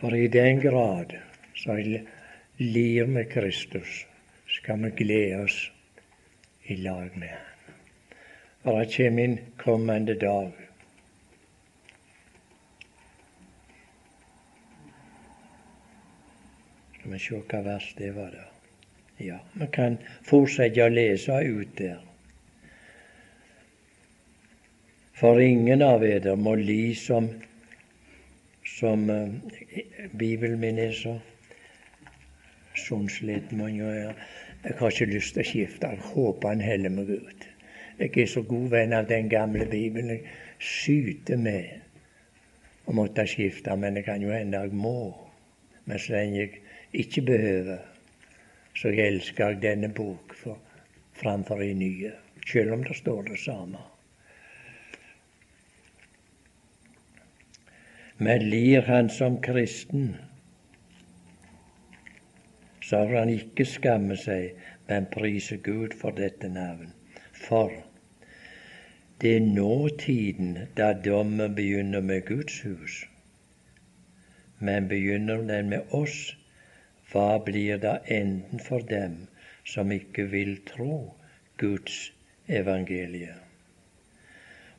[0.00, 1.16] For i den grad
[1.54, 1.74] så
[2.58, 4.06] lir med Kristus,
[4.48, 5.72] skal vi glede oss
[6.64, 7.74] i lag med Han.
[8.62, 10.65] For det kommer en kommende dag
[17.06, 18.46] Vi se hva vers det var, da.
[19.22, 19.96] Ja, vi kan
[20.26, 22.02] fortsette å lese ut der.
[25.16, 27.30] For ingen av eder må li som,
[28.68, 29.30] som uh,
[30.12, 31.14] Bibelen min er så
[32.76, 34.12] sånn slitt man gjør.
[34.66, 35.92] Jeg har ikke lyst til å skifte.
[35.94, 37.46] Jeg håper han heller meg ut.
[37.96, 40.18] Jeg er så god venn av den gamle Bibelen.
[40.18, 40.26] Jeg
[40.60, 45.14] syter med å måtte skifte, men det kan jo hende jeg må.
[45.86, 46.60] Men så lenge jeg
[46.96, 47.78] ikke behøver,
[48.76, 50.58] så elsker jeg denne bok for,
[51.16, 52.12] framfor ei nye,
[52.46, 53.82] selv om det står det samme.
[58.18, 60.16] Men lir han som kristen,
[62.82, 64.54] så har han ikke skammet seg,
[64.88, 66.94] men priser Gud for dette navn.
[67.36, 67.72] For
[69.20, 73.04] det er nåtiden da dommen begynner med Guds hus.
[74.60, 76.36] Men begynner den med oss,
[77.12, 79.26] hva blir da enden for dem
[79.64, 81.14] som ikke vil tro
[81.58, 82.10] Guds
[82.48, 83.34] evangelie?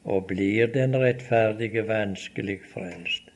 [0.03, 3.32] Og blir den rettferdige vanskelig frelst,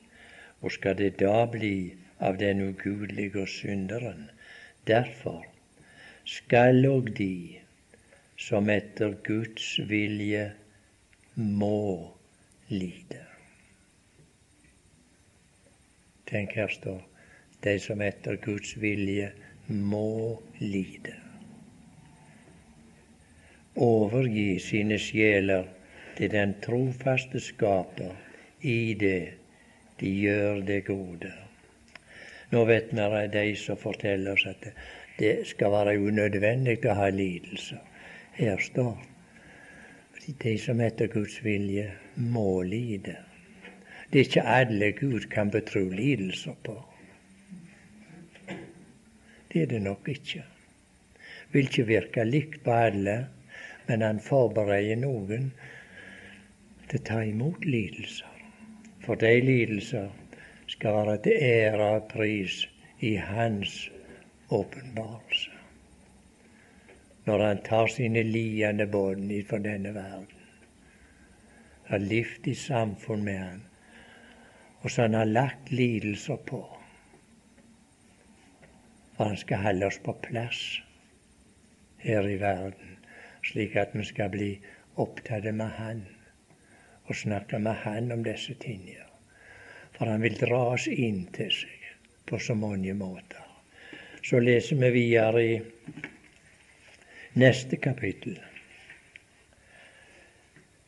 [0.60, 4.30] hvor skal det da bli av den ugudelige synderen?
[4.88, 5.44] Derfor
[6.26, 7.60] skal òg de
[8.38, 10.52] som etter Guds vilje
[11.36, 12.12] må
[12.70, 13.22] lide.
[16.32, 17.11] Tenk, her står
[17.64, 19.32] de som etter Guds vilje
[19.68, 21.14] må lide.
[23.76, 25.70] Overgi sine sjeler
[26.18, 28.18] til den trofaste skaper
[28.62, 29.34] i det
[30.02, 31.32] de gjør det gode.
[32.52, 34.68] Nå vet vi de som forteller oss at
[35.20, 37.80] det skal være unødvendig å ha lidelser.
[38.36, 38.98] Her står
[40.42, 43.16] de som etter Guds vilje må lide.
[44.12, 46.76] Det er ikke alle Gud kan betro lidelser på.
[49.54, 50.44] Det er det nok ikke.
[51.52, 53.16] Vil ikke virke likt på alle,
[53.88, 55.50] men han forbereder noen
[56.88, 58.32] til å ta imot lidelser.
[59.04, 60.08] For de lidelser
[60.72, 62.62] skal være til ære og pris
[63.04, 63.90] i Hans
[64.56, 65.58] åpenbarelse.
[67.26, 70.28] Når han tar sine liende bånd ifra denne verden,
[71.92, 73.66] har levd i samfunn med han,
[74.82, 76.64] og så han har lagt lidelser på
[79.28, 80.82] han skal holde oss på plass
[82.02, 82.98] her i verden,
[83.46, 84.52] slik at vi skal bli
[85.02, 86.02] opptatt med Han
[87.06, 89.06] og snakke med Han om disse tingene.
[89.98, 91.90] For han vil dra oss inn til seg
[92.26, 93.44] på så mange måter.
[94.24, 95.62] Så leser vi videre i
[97.38, 98.40] neste kapittel.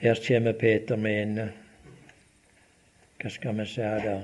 [0.01, 1.51] Her kommer Peter med en
[3.21, 4.17] Hva skal vi si da?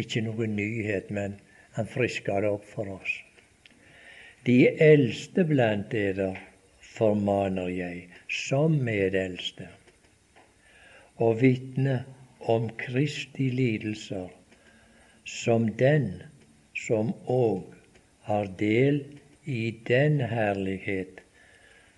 [0.00, 1.34] Ikke noe nyhet, men
[1.72, 3.12] han friska det opp for oss.
[4.44, 6.32] De eldste blant dere
[6.92, 9.68] formaner jeg som medeldste,
[11.22, 12.02] og vitne
[12.50, 14.28] om Kristi lidelser,
[15.24, 16.10] som den
[16.74, 17.62] som òg
[18.26, 19.04] har del
[19.46, 21.22] i den herlighet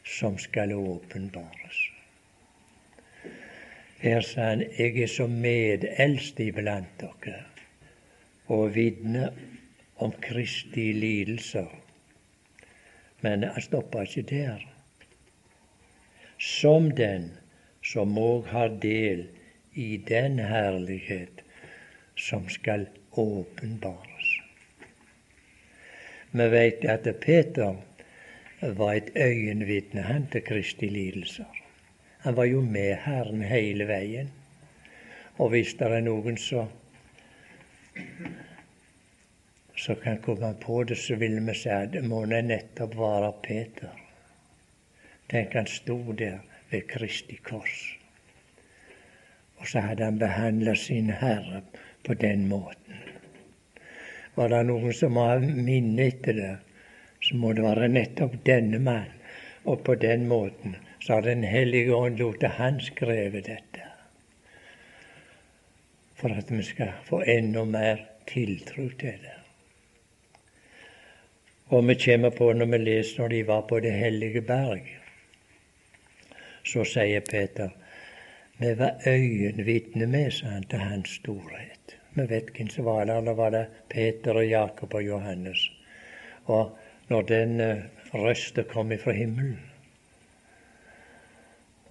[0.05, 1.81] som skal åpenbares.
[4.05, 7.41] Her sa han, jeg er som medeldst iblant dere
[8.53, 9.31] og vitne
[9.97, 11.69] om Kristi lidelser.
[13.21, 14.67] Men han stoppa ikke der.
[16.39, 17.31] Som den
[17.85, 19.27] som òg har del
[19.75, 21.43] i den herlighet
[22.17, 24.31] som skal åpenbares.
[26.31, 27.77] Vi vet at Peter
[28.61, 31.61] var et øyenvitne han til Kristi lidelser.
[32.25, 34.31] Han var jo med Herren hele veien.
[35.39, 36.71] Og hvis det er noen som
[39.77, 43.93] så kan komme på det, så vil vi si at det må nettopp være Peter.
[45.31, 46.39] Tenk han sto der
[46.71, 47.99] ved Kristi kors.
[49.59, 51.63] Og så hadde han behandla sin Herre
[52.05, 53.03] på den måten.
[54.35, 56.55] Var det noen som har minne etter det,
[57.23, 59.13] så må det være nettopp denne mann.
[59.65, 63.87] Og på den måten så har Den hellige ånd latt han skrive dette.
[66.15, 69.44] For at vi skal få enda mer tiltro til det.
[71.69, 74.85] Og vi kommer på når vi leser når de var på det hellige berg.
[76.65, 77.73] Så sier Peter
[78.57, 81.97] vi var øyenvitne med, sa han, til hans storhet.
[82.15, 83.21] Vi vet hvem som var der.
[83.21, 85.71] Da var det Peter og Jakob og Johannes.
[86.45, 87.77] Og når den uh,
[88.15, 89.59] røsta kom ifra himmelen.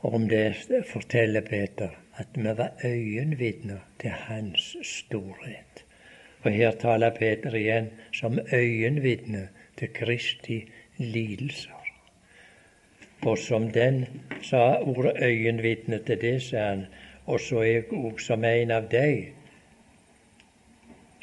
[0.02, 0.56] Om det
[0.88, 5.84] forteller Peter at vi var øyenvitner til hans storhet.
[6.44, 9.48] Og her taler Peter igjen som øyenvitne
[9.84, 10.60] til Kristi
[10.98, 11.80] lidelser.
[13.22, 14.06] Og som den
[14.42, 16.86] sa ordet øyenvitne til det, sa han,
[17.26, 19.34] og så jeg òg som en av deg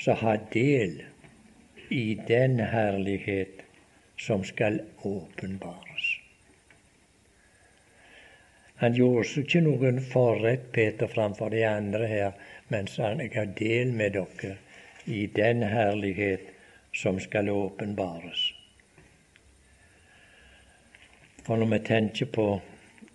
[0.01, 1.03] så ha del
[1.93, 3.65] i den herlighet
[4.17, 6.07] som skal åpenbares.
[8.81, 12.33] Han gjorde seg ikke noen forrett, Peter, framfor de andre her,
[12.73, 14.57] mens han jeg har del med dere
[15.05, 16.50] i den herlighet
[16.93, 18.53] som skal åpenbares.
[21.47, 22.47] For når vi tenker på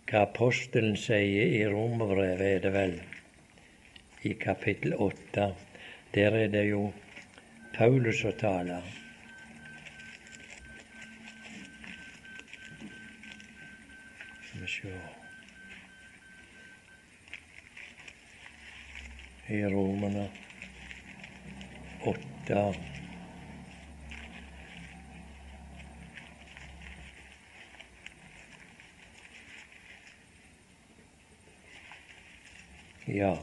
[0.10, 3.00] hva apostelen sier i Romerbrevet, er det vel,
[4.26, 5.52] i kapittel åtte,
[6.16, 6.88] der er det jo
[7.76, 8.86] Paulus som taler.
[14.66, 14.90] vi sjå
[19.48, 20.26] I Romerne
[22.10, 22.62] åtte
[33.08, 33.36] Ja.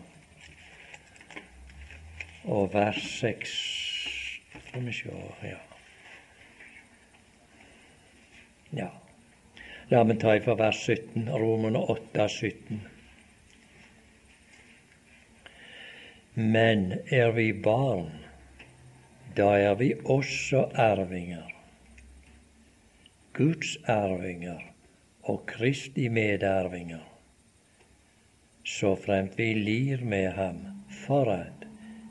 [2.44, 3.52] Og vers seks
[4.66, 5.58] Skal vi sjå Ja.
[8.72, 8.88] ja.
[9.92, 12.80] La meg ta fra vers 17, Romerne 8, 17.
[16.34, 18.08] Men er vi barn,
[19.36, 21.50] da er vi også arvinger.
[23.36, 24.62] Guds arvinger
[25.28, 27.04] og Kristi medarvinger,
[28.72, 30.60] så fremt vi lir med ham,
[31.04, 31.66] for at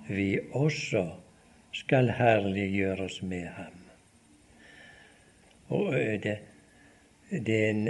[0.07, 1.07] vi også
[1.73, 3.77] skal herliggjøres med ham.
[5.71, 5.93] Og
[6.23, 6.37] det,
[7.31, 7.89] det er en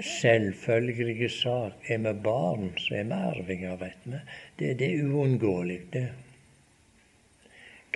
[0.00, 1.90] selvfølgelig sak.
[1.92, 4.20] Er vi barn, så er vi arvinger, vet vi.
[4.58, 6.06] Det, det er uunngåelig, det.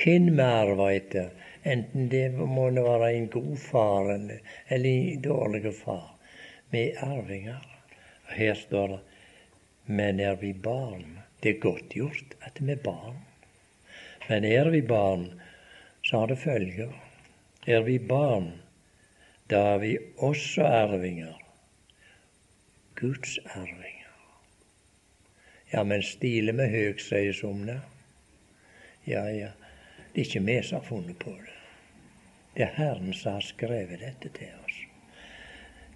[0.01, 1.31] Hvem vi arver etter,
[1.65, 4.39] enten det må være en god far eller,
[4.69, 6.15] eller en dårlig far.
[6.71, 7.67] Vi er arvinger.
[8.29, 9.01] Og her står det
[9.91, 11.19] Men er vi barn?
[11.43, 13.17] Det er godt gjort at vi er barn.
[14.29, 15.25] Men er vi barn,
[16.07, 16.93] så har det følger.
[17.67, 18.53] Er vi barn,
[19.51, 21.35] da er vi også arvinger.
[23.01, 24.15] Guds arvinger.
[25.73, 27.81] Ja, men stiler vi høyt, sier Sumna.
[29.11, 29.51] Ja, ja,
[30.13, 31.59] det er ikke vi som har funnet på det.
[32.55, 34.83] Det er Herren som har skrevet dette til oss.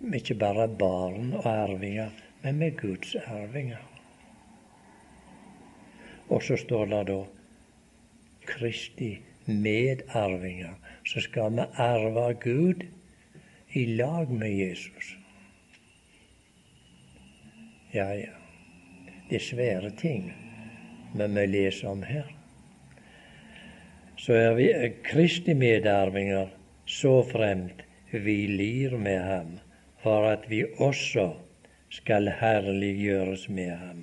[0.00, 2.10] Vi er ikke bare barn og arvinger,
[2.44, 3.80] men vi er Guds arvinger.
[6.28, 7.20] Og så står det da
[8.44, 9.14] Kristi
[9.46, 10.74] medarvinger.
[11.08, 12.84] Så skal vi arve Gud
[13.72, 15.16] i lag med Jesus.
[17.94, 18.32] Ja, ja.
[19.28, 20.32] Det er svære ting
[21.14, 22.28] vi må lese om her.
[24.16, 24.68] Så er vi
[25.04, 26.52] Kristi medarvinger
[26.86, 29.58] så fremt vi lir med ham,
[30.02, 31.32] for at vi også
[31.94, 34.02] skal herliggjøres med ham.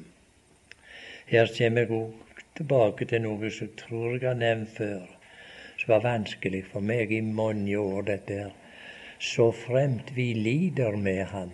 [1.28, 5.06] Her kommer jeg òg tilbake til noe som jeg tror jeg har nevnt før,
[5.78, 8.58] som var vanskelig for meg i mange år, dette her
[9.22, 11.52] så fremt vi lider med ham.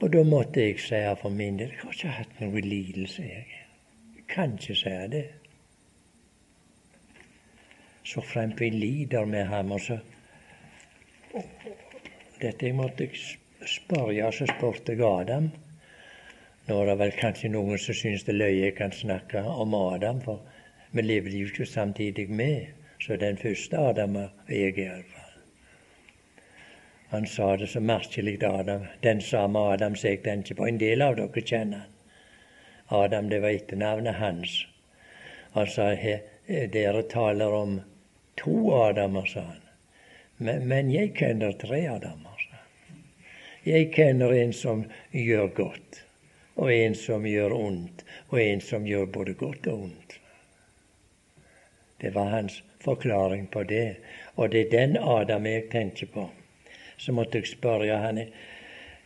[0.00, 3.60] Og da måtte jeg si for min del jeg har ikke hatt noe lidelse, jeg.
[4.16, 5.24] Jeg kan ikke si det.
[8.04, 9.98] Så fremt vi lider med ham, og så
[12.40, 12.74] Dette jeg
[13.64, 15.50] måtte jeg, så spurte jeg Adam.
[16.66, 20.20] Nå er det vel kanskje noen som syns det løye jeg kan snakke om Adam,
[20.24, 20.40] for
[20.92, 22.66] vi levde jo ikke samtidig med.
[23.00, 25.32] Så den første Adam er jeg, iallfall.
[27.10, 28.86] Han sa det så merkelig, Adam.
[29.02, 30.66] Den samme Adam som jeg tenker på.
[30.66, 31.90] En del av dere kjenner han.
[32.88, 34.66] Adam, det var etternavnet hans.
[35.52, 35.90] Han sa
[36.46, 37.80] dere taler om
[38.40, 39.60] to Adamer, sa han.
[40.36, 42.23] Men, men jeg kjenner tre Adamer.
[43.64, 46.02] Jeg kjenner en som gjør godt,
[46.56, 50.20] og en som gjør ondt, og en som gjør både godt og ondt.
[52.00, 53.96] Det var hans forklaring på det.
[54.36, 56.28] Og det er den Adam jeg tenker på
[56.96, 58.16] så måtte jeg spørre han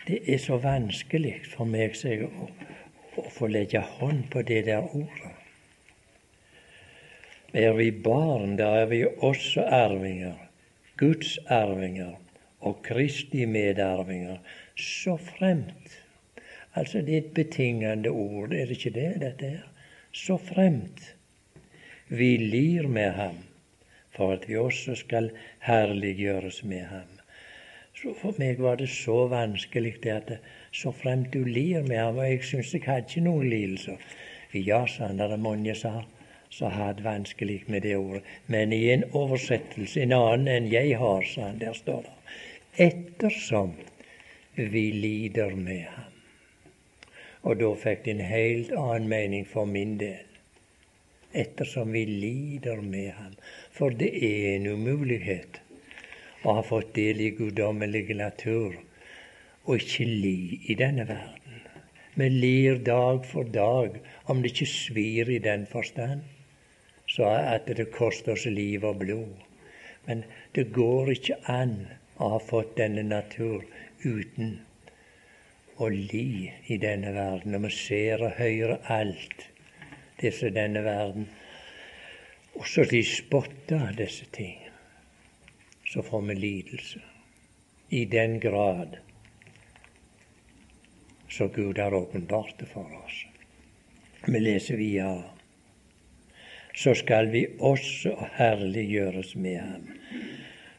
[0.07, 2.49] Det er så vanskelig for meg å,
[3.17, 5.35] å, få legge hånd på det der ordet.
[7.53, 10.37] Er vi barn, da er vi også arvinger,
[10.97, 12.17] Guds arvinger
[12.61, 14.39] og Kristi medarvinger,
[14.77, 15.99] så fremt
[16.79, 19.63] Altså, det er et betingende ord, er det ikke det, dette her?
[20.13, 21.15] Så fremt
[22.09, 23.39] vi lir med ham,
[24.17, 27.09] for at vi også skal herliggjøres med ham.
[27.95, 30.31] Så for meg var det så vanskelig det at
[30.73, 33.99] så fremt du lir med ham, og jeg syns jeg hadde ikke noen lidelser.
[34.55, 35.99] Ja, sa han, det er mange som
[36.61, 38.23] har hatt vanskelig med det ordet.
[38.47, 42.15] Men i en oversettelse, en annen enn jeg har, sa han, der står det
[42.79, 43.73] ettersom
[44.55, 46.13] vi lider med ham.
[47.43, 50.23] Og da fikk det en helt annen mening for min del.
[51.43, 53.35] Ettersom vi lider med ham.
[53.75, 55.59] For det er en umulighet
[56.45, 58.79] å ha fått del i guddommelig natur,
[59.67, 61.61] og ikke li i denne verden.
[62.15, 63.99] Vi lir dag for dag,
[64.31, 66.23] om det ikke svir i den forstand,
[67.11, 69.35] så at det koster oss liv og blod.
[70.07, 70.23] Men
[70.55, 71.81] det går ikke an
[72.19, 73.65] å har fått denne natur
[74.03, 74.59] uten
[75.79, 77.55] å li i denne verden.
[77.55, 79.47] Og vi ser og hører alt
[80.21, 81.29] det som denne verden
[82.59, 84.59] Og så de spotter disse ting
[85.87, 87.01] så får vi lidelse.
[87.89, 88.97] I den grad
[91.29, 93.27] så Gud har åpenbart det for oss.
[94.27, 95.23] Vi leser videre.
[96.75, 99.87] Så skal vi også herliggjøres med ham.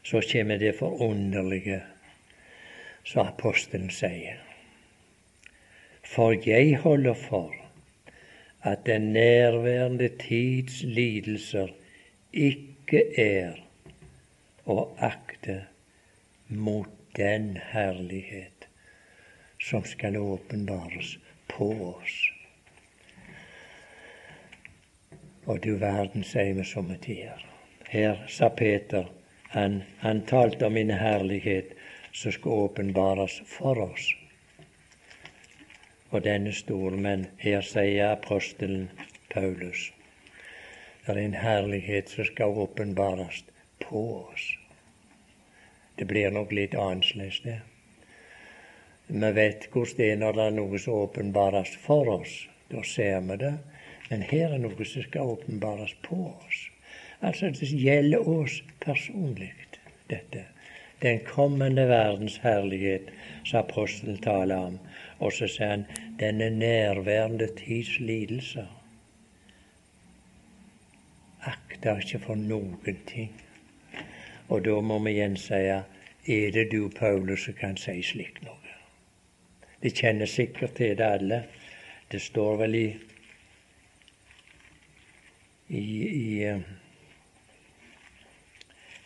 [0.02, 1.82] Så kommer det forunderlige
[3.04, 4.38] som apostelen sier.
[6.04, 7.54] For jeg holder for
[8.62, 11.68] at den nærværende tids lidelser
[12.32, 13.60] ikke er
[14.66, 15.62] å akte
[16.48, 18.66] mot den herlighet
[19.60, 21.16] som skal åpenbares
[21.48, 22.18] på oss.
[25.46, 27.40] Og du verden, sier vi somme tider.
[27.90, 29.08] Her sa Peter,
[29.54, 31.72] han, han talte om en herlighet
[32.12, 34.10] som skal åpenbares for oss.
[36.10, 38.90] Og denne stor, men her sier apostelen
[39.30, 39.90] Paulus
[41.10, 43.44] det er en herlighet som skal åpenbares
[43.82, 44.44] på oss.
[45.98, 47.60] Det blir nok litt annerledes, det.
[49.06, 52.36] Vi vet hvordan det er når det er noe som åpenbares for oss.
[52.70, 53.54] Da ser vi det.
[54.10, 56.69] Men her er noe som skal åpenbares på oss.
[57.22, 59.52] Altså, det gjelder oss personlig,
[60.10, 60.44] dette.
[61.02, 63.10] Den kommende verdens herlighet,
[63.44, 64.78] som apostelen taler om.
[65.18, 65.84] Og så sier han
[66.20, 68.68] denne nærværende tids lidelser.
[71.44, 73.32] Akter ikke for noen ting.
[74.48, 75.84] Og da må vi igjen si er
[76.52, 78.56] det du, Paulus, som kan si slikt noe?
[79.82, 81.44] De kjenner sikkert til det alle.
[82.12, 82.88] Det står vel i
[85.70, 86.60] i, i eh,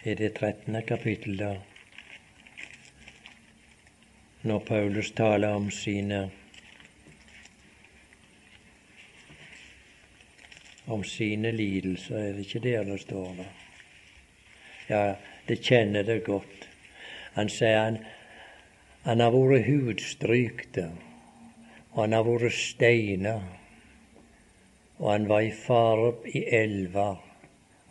[0.04, 0.82] i det 13.
[0.82, 1.56] kapittel, da,
[4.42, 6.30] når Paulus taler om sine
[10.86, 13.32] om sine lidelser, er det ikke der det står?
[13.38, 13.46] da?
[14.88, 15.14] Ja,
[15.48, 16.68] det kjenner det godt.
[17.34, 17.98] Han sier han,
[19.08, 20.78] han har vært hudstrykt,
[21.94, 23.38] og han har vært steina.
[25.00, 27.16] Og han var i fare i elver,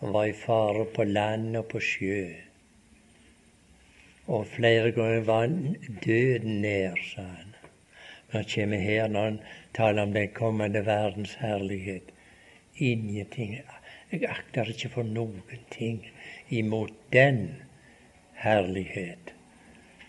[0.03, 2.23] og var i fare på land og på sjø.
[4.27, 5.47] Og flere ganger var
[6.03, 7.55] døden nær, sa han.
[8.27, 9.39] Men han kommer her når han
[9.73, 12.11] taler om den kommende verdens herlighet.
[12.75, 13.55] Ingenting.
[14.11, 16.03] Jeg akter ikke for noen ting
[16.51, 17.45] imot den
[18.43, 19.31] herlighet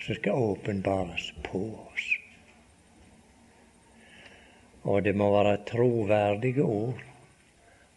[0.03, 2.09] som skal åpenbares på oss.
[4.82, 6.99] Og det må være troverdige ord.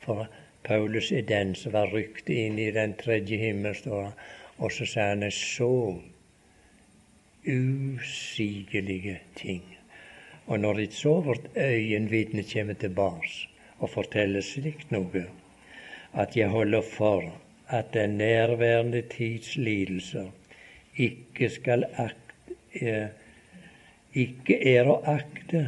[0.05, 0.27] For
[0.63, 4.13] Paulus er den som var rykt inn i den tredje himmel, står det.
[4.57, 5.99] Og så sier han så
[7.47, 9.63] usigelige ting.
[10.47, 13.49] Og når et så vårt øyenvitne kommer tilbake
[13.79, 15.25] og forteller slikt noe,
[16.17, 17.27] at jeg holder for
[17.67, 20.31] at den nærværende tids lidelser
[20.97, 23.07] ikke skal akte, eh,
[24.13, 25.67] ikke er å akte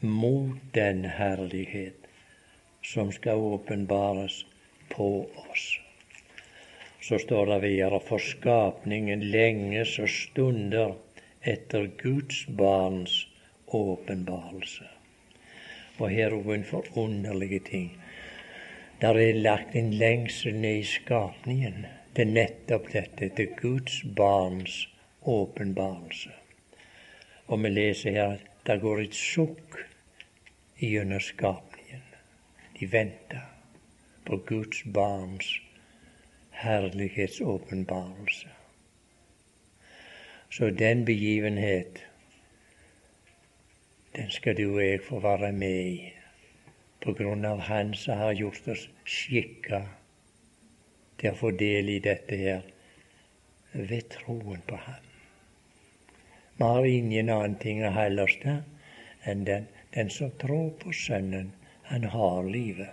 [0.00, 2.07] mot den herlighet
[2.92, 4.44] som skal åpenbares
[4.88, 5.80] på oss.
[7.00, 10.94] Så står det videre for skapningen lenges og stunder
[11.44, 13.26] etter Guds barns
[13.66, 14.88] åpenbarelse.
[15.98, 17.92] Og her er en forunderlig ting.
[19.00, 21.86] Der er lagt en lengsel ned i skapningen
[22.16, 24.88] til nettopp dette, til Guds barns
[25.22, 26.32] åpenbarelse.
[27.46, 29.82] Og vi leser her at det går et sukk
[30.80, 31.67] gjennom skapningen.
[32.78, 33.42] De venter
[34.24, 35.60] på Guds barns
[36.50, 38.48] herlighetsåpenbarelse.
[40.50, 41.98] Så den begivenhet,
[44.16, 46.12] den skal du og jeg få være med i,
[47.04, 49.82] på grunn av Han som har gjort oss skikka
[51.18, 52.64] til å få del i dette her
[53.74, 55.04] ved troen på Ham.
[56.58, 58.62] Vi har ingen annen ting å holde oss til
[59.30, 61.52] enn den, den som tror på Sønnen,
[61.88, 62.88] han har livet.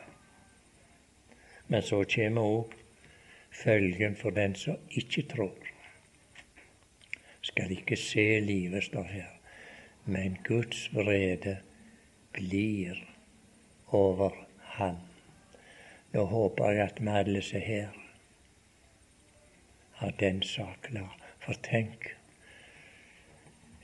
[1.68, 2.76] Men så kommer òg
[3.52, 5.66] følgen for den som ikke tror
[7.46, 9.34] skal ikke se livet, står her,
[10.06, 11.58] men Guds vrede
[12.34, 12.98] blir
[13.94, 14.34] over
[14.78, 14.98] ham.
[16.14, 18.02] Nå håper jeg at vi alle som er her,
[20.02, 21.14] har den sak klar.
[21.46, 22.10] For tenk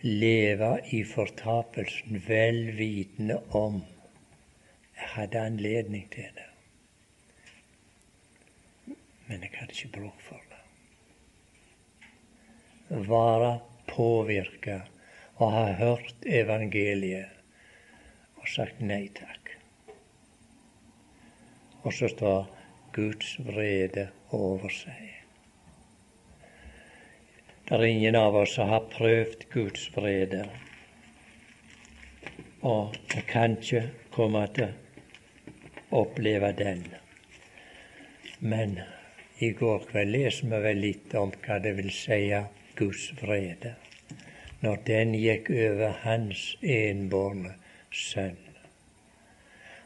[0.01, 3.83] leve i fortapelsen vel vitende om
[5.17, 6.49] hadde anledning til det.
[9.27, 10.51] Men jeg hadde ikke bruk for det
[12.91, 14.81] være påvirka
[15.35, 17.29] og ha hørt evangeliet
[18.41, 19.53] og sagt nei takk.
[21.83, 22.49] Og så står
[22.93, 25.07] Guds vrede over seg.
[27.65, 30.43] Det er ingen av oss som har prøvd Guds vrede.
[32.67, 34.75] Og vi kan ikke komme til
[35.91, 36.83] oppleve den.
[38.39, 38.79] Men
[39.39, 42.23] i går kveld leser vi vel litt om hva det vil si
[42.79, 43.75] Guds vrede
[44.61, 47.55] når den gikk over hans enbårne
[47.89, 48.37] sønn.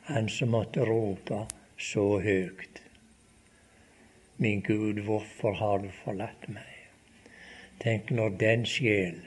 [0.10, 1.46] Han som måtte rope
[1.80, 2.82] så høyt.
[4.38, 6.74] Min Gud, hvorfor har du forlatt meg?
[7.80, 9.22] Tenk når den sjel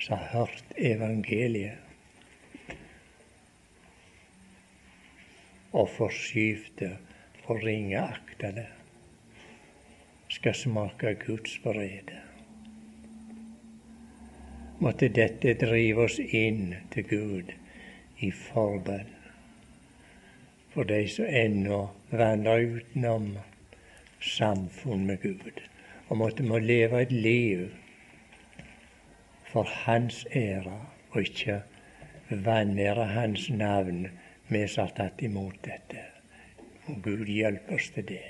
[0.00, 1.89] som har hørt evangeliet
[5.72, 6.96] og forskyvde
[7.46, 8.66] og ringeakta det,
[10.30, 12.20] skal smake Guds vrede
[14.80, 17.50] måtte dette drive oss inn til Gud
[18.24, 19.10] i forbønn.
[20.72, 21.80] For de som ennå
[22.14, 23.34] vandrer utenom
[24.24, 25.60] samfunn med Gud,
[26.08, 27.66] og måtte må leve et liv
[29.50, 30.78] for Hans ære,
[31.10, 31.60] og ikke
[32.30, 34.06] vanære Hans navn,
[34.50, 36.04] vi som har tatt imot dette.
[36.90, 38.24] Og Gud hjelpe oss til det.